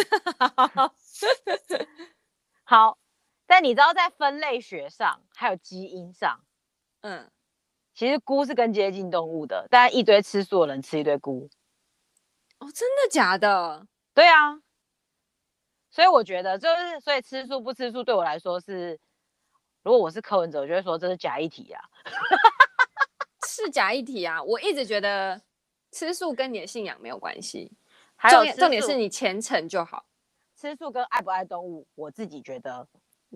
[2.63, 2.97] 好，
[3.47, 6.41] 但你知道在分类学上还有基因上，
[7.01, 7.31] 嗯，
[7.95, 11.49] 其实菇是更接近动物的，但一堆吃素的人吃一堆菇。
[12.59, 13.87] 哦，真的假的？
[14.15, 14.61] 对啊。
[15.91, 19.01] 所以我觉得就是，所以吃素不吃素对我来说是，
[19.83, 21.83] 如果我是柯文哲，我就会说这是假议题啊。
[23.65, 24.43] 是假议题啊！
[24.43, 25.41] 我一直觉得
[25.91, 27.73] 吃素跟你的信仰没有关系，
[28.17, 30.05] 还有重点重点是你虔诚就好。
[30.57, 32.89] 吃素跟爱不爱动物，我自己觉得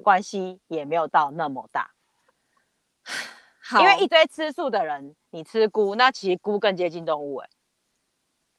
[0.02, 1.92] 关系也没有到那么大。
[3.62, 7.48] 好，因为一堆吃素的人，你吃菇，那其实菇更接近动物哎。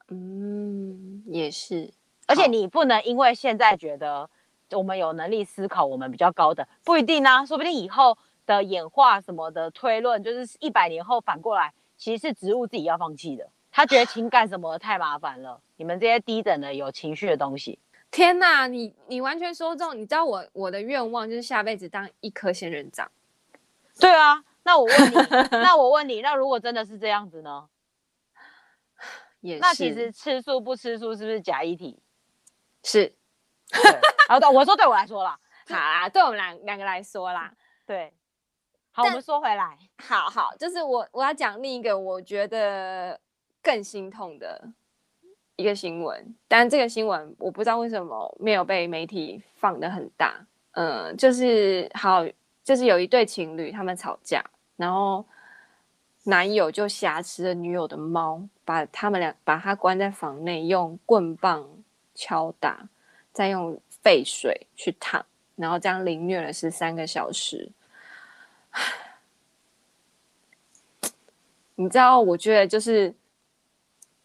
[0.10, 1.93] 嗯，也是。
[2.26, 4.30] 而且你不能因为现在觉得
[4.71, 13.49] 我们有能力思考，我们比较高等，不一定啊，说不定以后的演化什么的推论，就是一百年后反过来，其实是植物自己要放弃的。
[13.71, 17.79] 他觉得情感什么的太麻烦了，你们这些低等的有情绪的东西。
[18.12, 23.12] 天哪，你你完全说中，你知道我我的愿望就是下辈子当一颗仙人掌。
[23.99, 25.15] 对啊，那我问你，
[25.51, 27.67] 那我问你，那如果真的是这样子呢？
[29.41, 29.62] 也是。
[29.62, 31.99] 那其实吃素不吃素是不是假议题？
[32.84, 33.15] 是，
[34.27, 37.51] 好的，我说对我来说啦，好啦，对我们两两个来说啦，
[37.88, 38.13] 对，
[38.95, 43.19] 好，我们说回来，好好，就是我我要讲另一个我觉得
[43.62, 44.69] 更心痛的
[45.56, 52.23] 一个新闻，但这个新闻我不知道为什么没有被媒体放的很大，嗯，就是好，
[52.63, 54.45] 就是有一对情侣他们吵架，
[54.77, 55.25] 然后
[56.25, 61.67] 男友就挟持了女友的猫，把他们俩把他关在房内，用棍棒。
[62.15, 62.88] 敲打，
[63.32, 65.25] 再用沸水去烫，
[65.56, 67.71] 然后这样凌虐了十三个小时。
[71.75, 73.13] 你知道，我觉得就是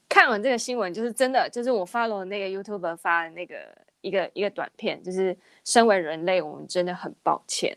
[0.08, 3.56] 看完这个新闻，就是真的，就是我 follow 那个 YouTuber 发的那个
[4.00, 7.76] 一个一个短片，就是身为人类，我们真的很抱歉。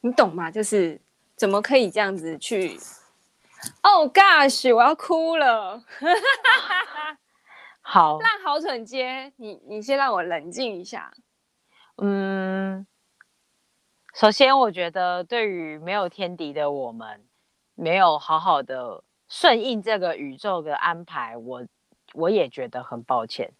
[0.00, 0.50] 你懂吗？
[0.50, 1.00] 就是
[1.36, 2.78] 怎么可以这样子去
[3.82, 5.82] ？Oh gosh，我要哭了。
[7.80, 11.12] 好， 那好蠢接，你你先让我冷静一下。
[11.96, 12.86] 嗯，
[14.18, 17.24] 首先我觉得对于没有天敌的我们，
[17.76, 21.64] 没有好好的顺应这个宇宙的安排，我
[22.14, 23.52] 我也觉得很抱歉。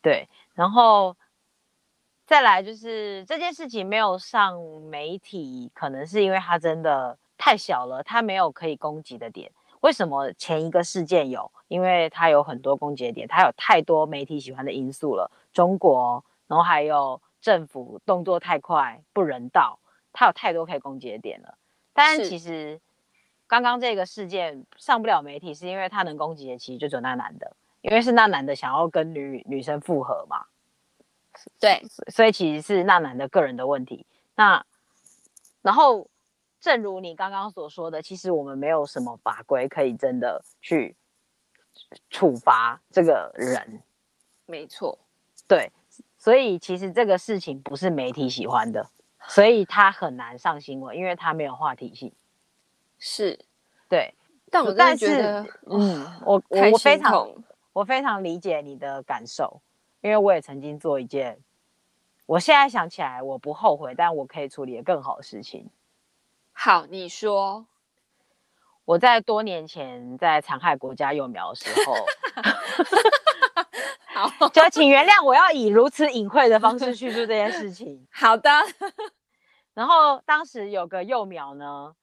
[0.00, 1.16] 对，然后
[2.24, 9.50] 再来就是这件事情没有上媒体，可能是因为它真的太小了，它没有可以攻击的点。
[9.80, 11.50] 为什么前一个事件有？
[11.66, 15.28] 因为它有很多攻击点，它有太多媒体喜欢的因素了。
[15.52, 19.79] 中国，然后还有政府动作太快、不人道，
[20.12, 21.58] 它有太多可以攻击的点了。
[21.92, 22.80] 但是其实
[23.46, 30.44] 刚刚这个事件上不了媒体，是因为他能攻击的其实就只有那男的，因为是那男的想要跟女女生复合嘛。
[31.58, 34.06] 对，所以其实是那男的个人的问题。
[34.34, 34.64] 那
[35.62, 36.08] 然后，
[36.60, 40.96] 正如你刚刚所说的，其实我们没有什么法规可以真的去。
[42.10, 43.82] 处罚这个人，
[44.44, 44.98] 没错，
[45.48, 45.70] 对，
[46.18, 48.86] 所以其实这个事情不是媒体喜欢的，
[49.30, 52.12] 所以他很难上新闻，因为他没有话题性。
[52.98, 53.38] 是，
[53.88, 54.12] 对，
[54.50, 57.30] 但我但是嗯，我我非常
[57.72, 59.62] 我非常理解你的感受，
[60.00, 61.38] 因为我也曾经做一件，
[62.26, 65.70] 我现在想起来我不后悔，但我可以处理的更好的事情。
[66.52, 67.66] 好，你说。
[68.86, 71.94] 我在多年前在残害国家幼苗的时候
[74.12, 78.04] 好，就请原谅我要以如此隐晦的方式叙述这件事情。
[78.10, 78.50] 好的。
[79.74, 81.94] 然后当时有个幼苗呢，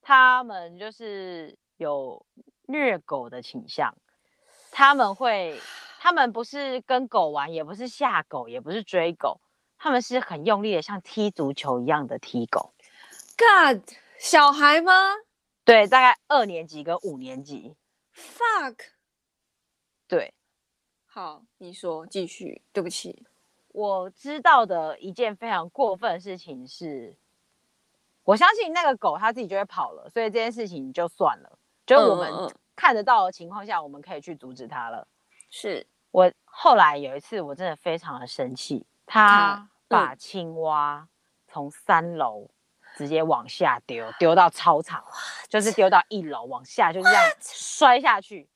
[0.00, 2.24] 他们就是有
[2.66, 3.94] 虐狗的倾向，
[4.70, 5.60] 他们会，
[5.98, 9.40] 他们不是跟狗玩，也不是吓狗，也不是追狗，
[9.76, 12.74] 他们是很用力的，像踢足球一样的踢狗。
[13.36, 13.82] God，
[14.18, 15.14] 小孩吗？
[15.64, 17.76] 对，大概二年级跟五年级。
[18.14, 18.76] Fuck。
[20.08, 20.34] 对，
[21.06, 22.62] 好，你说继续。
[22.72, 23.24] 对不起，
[23.72, 27.16] 我知道的一件非常过分的事情是，
[28.24, 35.06] 我相信那个狗它自己就会跑了，所以这件事情就算了，就我们看得到的情况下，我们可以去阻止它了。
[35.50, 35.86] 是。
[36.12, 41.06] 我后来有一次，我真的非常的生气，他把青蛙
[41.46, 42.50] 从三楼
[42.96, 45.04] 直接往下丢，丢到操场，
[45.48, 48.48] 就是丢到一楼往下，就这样摔下去，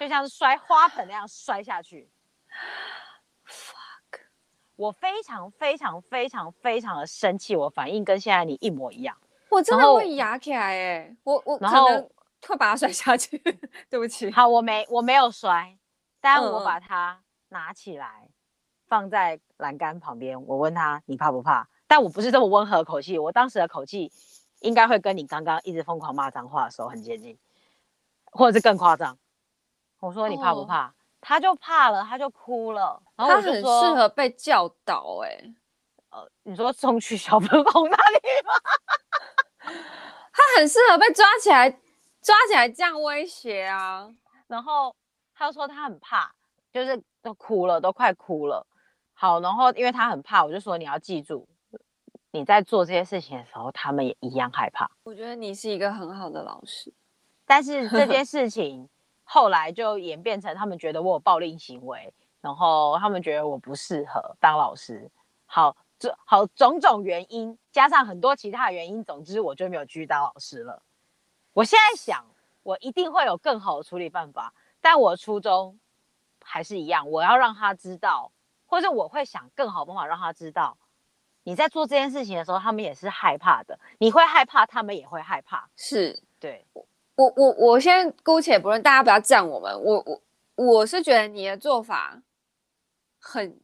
[0.00, 2.10] 就像是摔花盆那样摔下去。
[4.78, 9.16] 我非常非常非常非常的生气，我反应跟现在你一模一样。
[9.50, 12.08] 我真的会压起来哎，我我可能
[12.46, 13.36] 会把它摔下去。
[13.90, 14.30] 对不起。
[14.30, 15.76] 好，我没我没有摔，
[16.20, 18.30] 但我把它拿起来，嗯、
[18.86, 20.40] 放在栏杆旁边。
[20.46, 21.68] 我问他，你怕不怕？
[21.88, 24.12] 但我不是这么温和的口气，我当时的口气
[24.60, 27.36] 应该会跟你刚刚一直疯狂骂脏话的时候很接近，
[28.26, 29.18] 或者是更夸张。
[29.98, 30.86] 我说，你怕不怕？
[30.86, 33.02] 哦、他就怕了，他就哭了。
[33.16, 35.54] 然后我就说，他很适合被教导哎、欸。
[36.10, 39.72] 呃，你说送去小粉红那里吗？
[40.32, 41.70] 他很适合被抓起来，
[42.22, 44.08] 抓起来这样威胁啊。
[44.46, 44.94] 然后
[45.34, 46.32] 他就说他很怕，
[46.72, 48.66] 就是都哭了，都快哭了。
[49.12, 51.48] 好，然后因为他很怕，我就说你要记住。
[52.30, 54.88] 你在做这些事情的时候，他们也一样害怕。
[55.02, 56.92] 我觉得你是一个很好的老师，
[57.46, 58.88] 但是这件 事情
[59.30, 62.10] 后来就演变成他们觉得我有暴力行为，
[62.40, 65.10] 然后他们觉得我不适合当老师。
[65.44, 70.82] 好，这好种种原因加上很多其他原因，总之我就没有继续当老师了。
[71.52, 72.24] 我现在想，
[72.62, 75.78] 我一定会有更好的处理办法，但我初衷
[76.42, 78.32] 还是一样，我要让他知道，
[78.64, 80.78] 或者我会想更好的办法让他知道。
[81.42, 83.78] 你在做这件事情的时候，他们也是害怕的。
[83.98, 85.68] 你会害怕，他们也会害怕。
[85.76, 86.66] 是对，
[87.18, 89.74] 我我我先姑且不论，大家不要赞我们。
[89.82, 90.22] 我我
[90.54, 92.22] 我是觉得你的做法
[93.20, 93.58] 很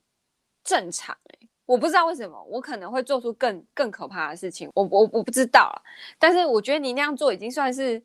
[0.64, 4.68] 正常欸，我不知道为什么，我可能会做出更更可怕的事情。
[4.74, 5.78] 我我我不知道啊，
[6.18, 8.02] 但是我觉得你那样做已经算是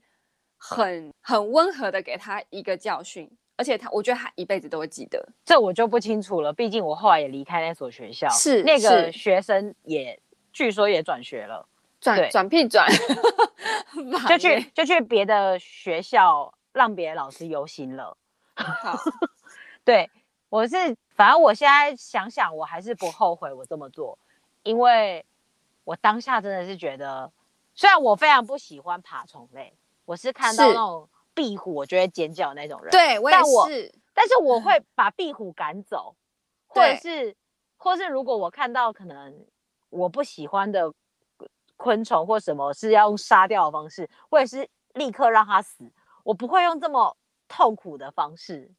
[0.56, 3.28] 很很温和的给他一个教训。
[3.58, 5.22] 而且他，我觉得他一辈子都会记得。
[5.44, 8.30] 这我就不清楚了，毕竟我后来也离开那所学校。
[8.30, 10.18] 是那个学生也
[10.54, 11.68] 据说也转学了，
[12.00, 12.88] 转转屁转，
[14.28, 18.18] 就去就去别的学校，让别的老师游行了。
[18.56, 18.98] 好，
[19.84, 20.10] 对，
[20.50, 24.18] 我是，反正我现在想想，我还是不后悔我这么做，
[24.64, 25.26] 因为
[25.84, 27.32] 我当下真的是觉得，
[27.74, 29.74] 虽然我非常不喜欢爬虫类，
[30.06, 31.10] 我是看到那种。
[31.36, 32.92] 壁虎，我就会尖叫那种人。
[32.92, 33.44] 对，我也是。
[33.44, 33.70] 但我，
[34.14, 36.14] 但是我会把壁虎赶走，
[36.68, 37.34] 或者是，
[37.78, 39.46] 或是如果我看到可能
[39.90, 40.92] 我不喜欢的
[41.80, 45.90] 昆虫或什么，是要用杀掉的方式，或者是立刻让它死，
[46.24, 47.16] 我不会用这么
[47.48, 48.70] 痛苦的方式。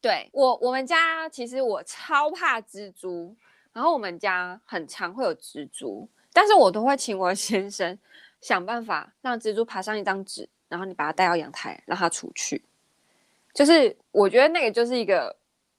[0.00, 3.36] 对我，我们家其实我超怕蜘蛛，
[3.74, 7.98] 然后我们家很常会有蜘蛛，但是我都会请我先生
[8.40, 10.48] 想办法让蜘蛛爬上一张纸。
[10.68, 12.62] 然后你把它带到阳台，让它出去。
[13.54, 15.34] 就是我觉得那个就是一个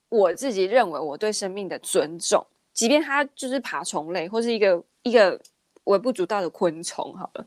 [0.10, 2.44] 我自己认为我对生命的尊重，
[2.74, 5.40] 即便它就是爬虫类或是一个一个
[5.90, 7.46] 微不足道的昆虫好了。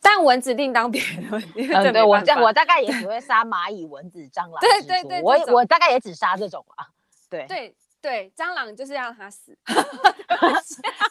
[0.00, 1.42] 但蚊子另当别论。
[1.54, 4.58] 嗯，对，我我大概也只会杀蚂蚁、蚊子、蟑 螂。
[4.60, 6.88] 对对对，我我大概也只杀这种啊。
[7.28, 9.56] 对对对，蟑螂就是要让它死。
[9.66, 9.76] 啊，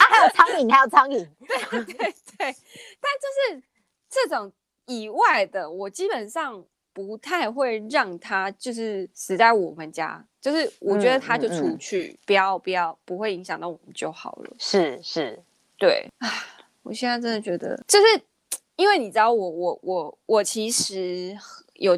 [0.10, 1.28] 还有苍蝇，还有苍蝇。
[1.48, 3.64] 对对对，但就是
[4.10, 4.52] 这种。
[4.92, 14.50] 以外的，我基本上不太会让它就是死在我们家，就是我觉得它就出去，嗯嗯嗯、不要不要，不会影响到我们就好了。
[14.58, 15.40] 是是，
[15.78, 16.28] 对啊，
[16.84, 18.22] 我现在真的觉得，就是
[18.76, 21.38] 因为你知道我，我我我我其实
[21.76, 21.98] 有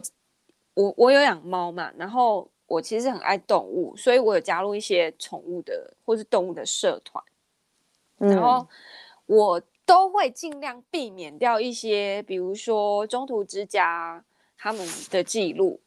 [0.73, 7.23] 我我有养猫嘛，然后我其实很爱动物，所以我有加入一些宠物的或是动物的社团，
[8.19, 8.67] 嗯、然后
[9.25, 9.61] 我。
[9.83, 14.23] 都会尽量避免掉一些，比如说中途之家
[14.57, 15.81] 他们的记录，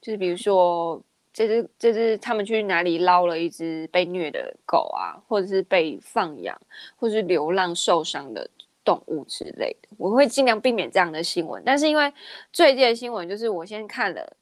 [0.00, 1.02] 就是比如说
[1.46, 6.60] 这只这只他们去哪里捞了一只被虐的狗啊，或者是被放养，
[6.96, 8.48] 或者是流浪受伤的
[8.84, 11.62] 动物之类的，我会尽量避免这样的新闻。
[11.64, 12.12] 但是因为
[12.52, 14.36] 最近的新闻就是我先看了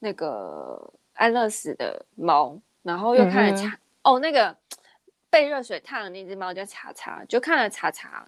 [0.00, 4.56] 那个安乐死的猫，然后又看了查、嗯、哦那个
[5.30, 8.26] 被热水烫的那只猫叫查查，就看了查查。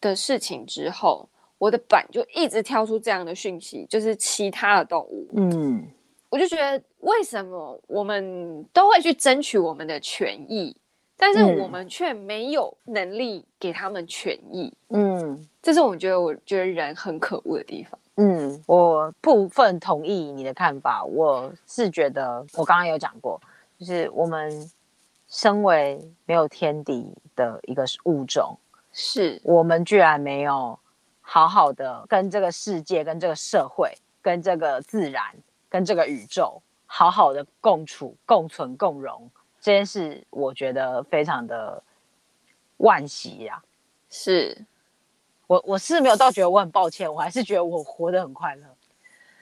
[0.00, 1.28] 的事情之后，
[1.58, 5.28] 我的板就一直跳出这样的讯息，就是其他的动物。
[5.36, 5.86] 嗯，
[6.32, 10.74] 我就觉得为什么我们都会去争取我们的权益，
[11.14, 14.72] 但是我们却没有能力给他们权益。
[14.88, 18.00] 嗯，这是我觉得我觉得人很可恶的地方。
[18.16, 21.04] 嗯，我部分同意你的看法。
[21.04, 23.38] 我是觉得我刚刚有讲过，
[23.78, 24.50] 就是我们
[25.28, 28.56] 身为没有天敌的一个物种。
[28.90, 30.78] 是我们居然没有
[31.20, 35.22] 好好的跟这个世界、跟这个社会、跟这个自然、
[35.72, 41.82] 跟这个宇宙好好的共处、共存、共荣，这件事我觉得非常的
[42.76, 43.62] 惋惜呀。
[44.10, 44.66] 是，
[45.46, 48.66] 我我是没有到觉得我很抱歉，我还是觉得我活得很快乐。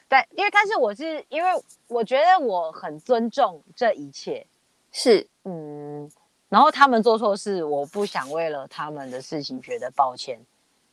[0.06, 1.50] 但因为但是我是因为
[1.88, 4.46] 我觉得我很尊重这一切，
[4.92, 6.08] 是嗯，
[6.48, 10.38] 然后他们做错事，我不想为了他们的事情觉得抱歉。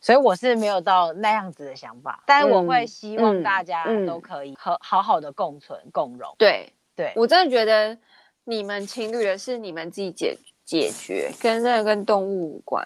[0.00, 6.34] 所以我是没有到那样子的想法，但是我会希望大家都可以和好好的共存共荣。
[6.38, 7.98] 对对，我真的觉得
[8.44, 12.84] 你们情侣的事你们自己解解决，跟这个跟动物无关。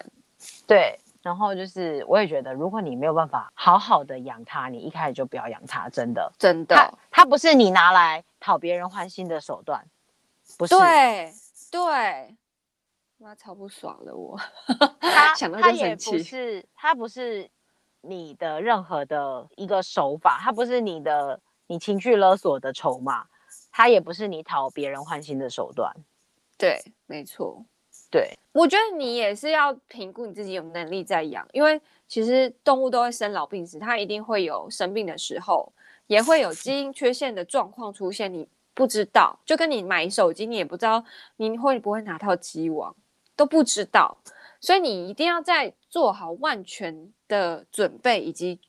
[0.67, 6.75] 对，然后就是我也觉得，如果你没有办法好好的养它，你一开始就不要养它，真的真的。
[6.75, 9.85] 它它不是你拿来讨别人欢心的手段，
[10.59, 10.77] 不是。
[10.77, 11.33] 对
[11.71, 12.37] 对。
[13.23, 14.37] 妈超不爽的我，
[15.01, 17.49] 他想到他也不是，他不是
[18.01, 23.25] 你的任何的一个手法，他不是你的你情绪勒索的筹码，
[23.71, 25.95] 他也不是你讨别人欢心的手段。
[26.59, 27.65] 对，没错。
[28.11, 35.73] 对，我觉得你也是要评估你自己有能力在养，因为其实动物都会生老病死，它一定会有生病的时候，
[36.09, 41.03] 也会有基因缺陷的状况出现，你不知道，就跟你买手机，你也不知道
[41.37, 42.95] 你会不会拿到机王。
[43.43, 44.17] 都不知道，
[44.61, 48.61] 所以你一定要在做好万全的准备，以及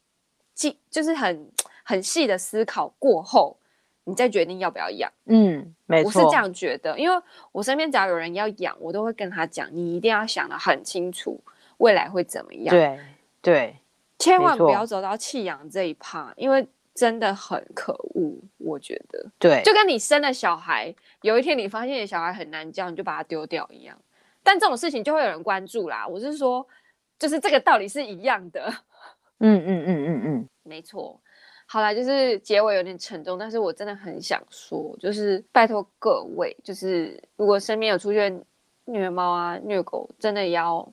[0.56, 1.48] 记就是很
[1.84, 3.56] 很细的思考过后，
[4.06, 5.12] 你再决定要不要养。
[5.26, 11.40] 嗯，没错，我是这样觉得，因为我身边只要有人要养，我都会跟他讲，你一定要想的很清楚，
[11.78, 12.76] 未来会怎么样。
[12.76, 13.00] 对
[13.44, 13.76] 对，
[14.18, 18.36] 千万不要走到弃养这一趴，因为真的很可恶。
[18.58, 23.96] 我觉得，对，就跟你生了小孩，有一天你发现你小孩很难教，你就把它丢掉一样。
[24.44, 26.06] 但这种事情就会有人关注啦。
[26.08, 26.68] 我是说，
[27.18, 28.72] 就是这个道理是一样的。
[29.40, 31.20] 嗯嗯嗯嗯嗯，没错。
[31.66, 38.44] 好啦，就是结尾有点沉重，但是我真的很想说，就是拜托各位，就是如果身边有出现。
[38.86, 40.86] 虐猫啊，虐狗真的要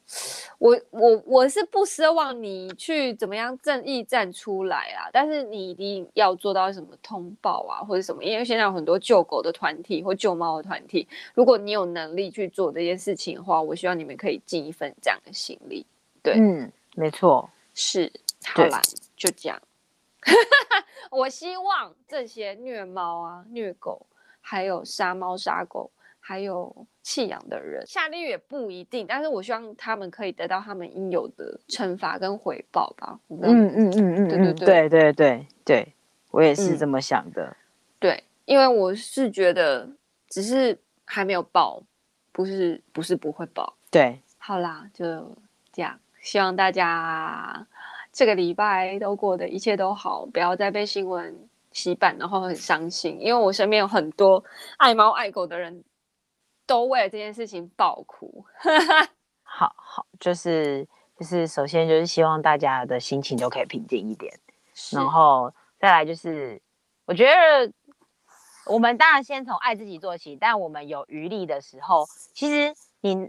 [0.59, 15.84] 我我我是不奢望你去怎么样正义站出来啊，但是你一定要做到什么通报啊或者什么，因为现在有很多救狗的团体或救猫的团体，如果你有能力去做这件事情的话，我希望你们可以尽一份这样的心力。
[16.22, 18.12] 对，嗯，没错，是，
[18.45, 18.80] 好啦，
[19.16, 19.61] 就这样。
[21.11, 24.07] 我希望这些虐猫啊、虐狗，
[24.41, 25.91] 还有杀猫杀狗。
[26.31, 33.18] 还有弃养的人下地狱也不一定，但是我希望他们可以得到他们应有的惩罚跟回报吧。
[33.28, 35.95] 嗯嗯嗯嗯，对对对对对对对，
[36.31, 37.43] 我也是这么想的。
[37.43, 37.57] 嗯、
[37.99, 39.91] 对，因为我是觉得
[40.28, 41.83] 只是还没有报，
[42.31, 43.74] 不是不是不会报。
[43.91, 45.37] 对，好啦，就
[45.72, 45.99] 这样。
[46.20, 47.66] 希望大家
[48.12, 51.37] 这个礼拜都过得一切都好，不要再被新闻
[51.72, 53.18] 洗版，然后很伤心。
[53.20, 54.45] 因为我身边有很多
[54.76, 55.83] 爱猫爱狗的人。
[56.71, 58.45] 都为了这件事情爆哭，
[59.43, 60.87] 好好，就是
[61.18, 64.33] 就是，首先就是希望大家的心情都可以平静一点，
[64.93, 66.62] 然后再来就是，
[67.07, 67.73] 我觉得
[68.66, 73.29] 我们当然先从爱自己做起，但我们有余力的时候，其实你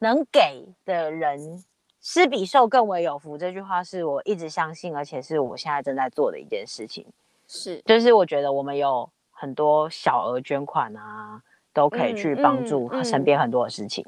[0.00, 1.64] 能给的人
[2.02, 7.06] 施比受更为有福，这句话是我一直相信，而且是我现在正在做的一件事情，
[7.48, 11.42] 是，就是我觉得我们有很多小额捐款啊。
[11.72, 14.04] 都可以去帮助身边很多的事情，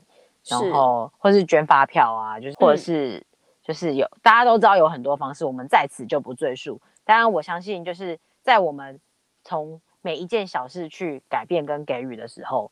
[0.47, 3.25] 然后或是捐发票啊，就是或者是
[3.63, 6.81] 就是有大家都知道有很多方式，我们在此就不赘述。
[7.05, 9.01] 当然，我相信就是在我们
[9.43, 12.71] 从每一件小事去改变跟给予的时候，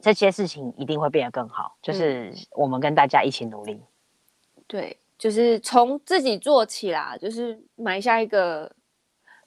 [0.00, 1.76] 这些事情一定会变得更好。
[1.80, 3.80] 就是我们跟大家一起努力，
[4.66, 8.70] 对，就是从自己做起啦，就是埋下一个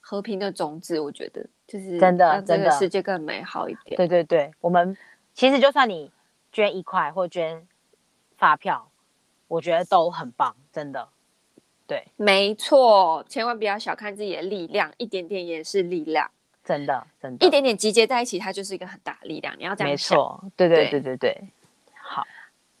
[0.00, 0.98] 和平的种子。
[0.98, 1.46] 我觉得。
[1.68, 3.94] 就是真的，真的世界更美好一点。
[3.96, 4.96] 对对对，我们
[5.34, 6.10] 其实就算你
[6.50, 7.68] 捐一块或捐
[8.38, 8.90] 发票，
[9.46, 11.08] 我觉得都很棒，真的。
[11.86, 16.30] 对，没错，千万不要小看自己的力量，一点点也是力量，
[16.64, 19.54] 真的真的，一点点集结在一起，它就是一个很大的力量。
[19.58, 20.16] 你要这样想。
[20.16, 21.48] 没错，对对对对对。
[22.00, 22.26] 好，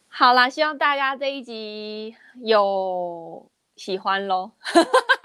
[0.08, 4.52] 好啦，希望大家这一集有喜欢喽。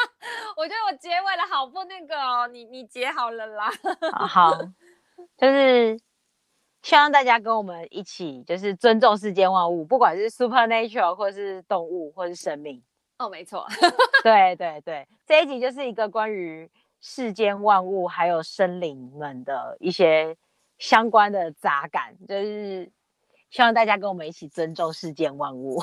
[0.56, 3.72] 我觉得我结尾的好不那个哦，你你结好了啦。
[4.28, 4.54] 好，
[5.38, 6.00] 就是
[6.82, 12.82] 希望大家跟我们一起，就是尊重世间万物，不管是 supernatural 或是动物或是生命。
[13.18, 13.66] 哦，没错。
[14.24, 16.70] 对对对，这一集就是一个关于
[17.00, 20.36] 世间万物还有生灵们的一些
[20.78, 22.92] 相关的杂感，就是
[23.50, 25.82] 希望大家跟我们一起尊重世间万物。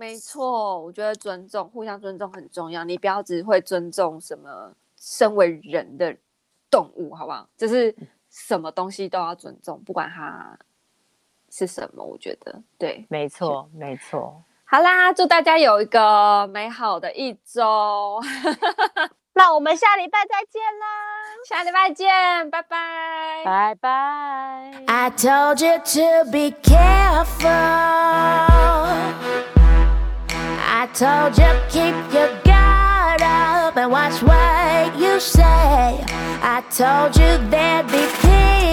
[0.00, 2.82] 没错，我觉得尊重、互相尊重很重要。
[2.84, 6.16] 你不要只会尊重什么身为人的
[6.70, 7.46] 动物，好不好？
[7.54, 7.94] 就是
[8.30, 10.58] 什么东西都要尊重，不管它
[11.50, 12.02] 是什么。
[12.02, 14.42] 我觉得对，没错，没错。
[14.64, 18.18] 好啦，祝大家有一个美好的一周。
[19.36, 20.86] 那我们下礼拜再见啦！
[21.46, 24.82] 下礼拜见，拜拜，拜拜。
[24.86, 27.50] I told you to be careful.
[30.72, 36.04] I told you keep your guard up and watch what you say.
[36.06, 38.70] I told you there'd be people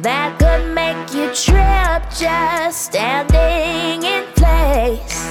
[0.00, 5.28] that could make you trip just standing in place.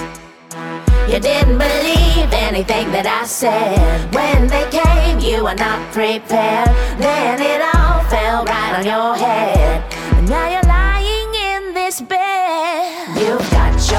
[1.12, 4.14] You didn't believe anything that I said.
[4.14, 6.70] When they came, you were not prepared.
[7.02, 9.82] Then it all fell right on your head.
[10.18, 12.35] And now you're lying in this bed.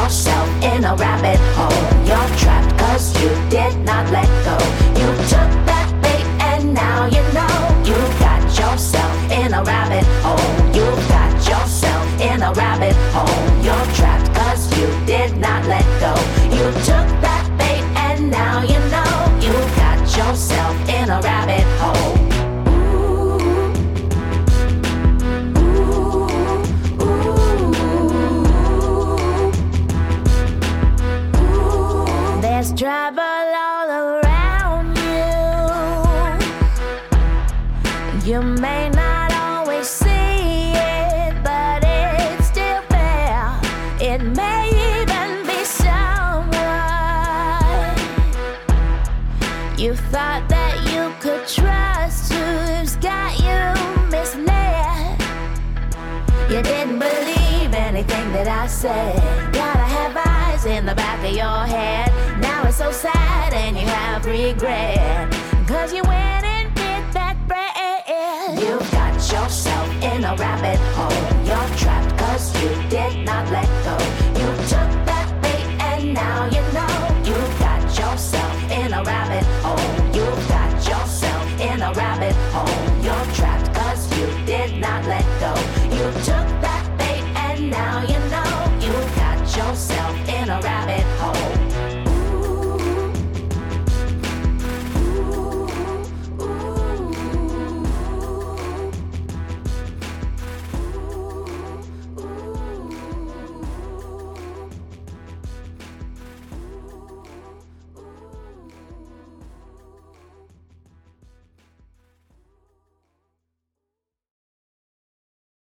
[0.06, 1.82] Yourself in a rabbit hole.
[2.06, 4.54] You're trapped cause you did not let go.
[5.00, 7.56] You took that bait and now you know.
[7.84, 10.38] You've got yourself in a rabbit hole.
[10.72, 13.64] You've got yourself in a rabbit hole.
[13.64, 16.14] You're trapped cause you did not let go.
[16.54, 19.12] You took that bait and now you know.
[19.42, 22.15] You've got yourself in a rabbit hole.
[58.76, 59.16] Said.
[59.54, 62.12] Gotta have eyes in the back of your head.
[62.42, 65.32] Now it's so sad and you have regret.
[65.66, 68.60] Cause you went and did that bread.
[68.60, 71.24] You've got yourself in a rabbit hole.
[71.48, 73.96] You're trapped cause you did not let go.
[74.40, 76.94] You took that bait and now you know.
[77.28, 79.88] You've got yourself in a rabbit hole.
[80.16, 82.76] You've got yourself in a rabbit hole.
[83.06, 85.52] You're trapped cause you did not let go.
[85.96, 86.56] You took
[89.56, 91.55] yourself in a rabbit hole.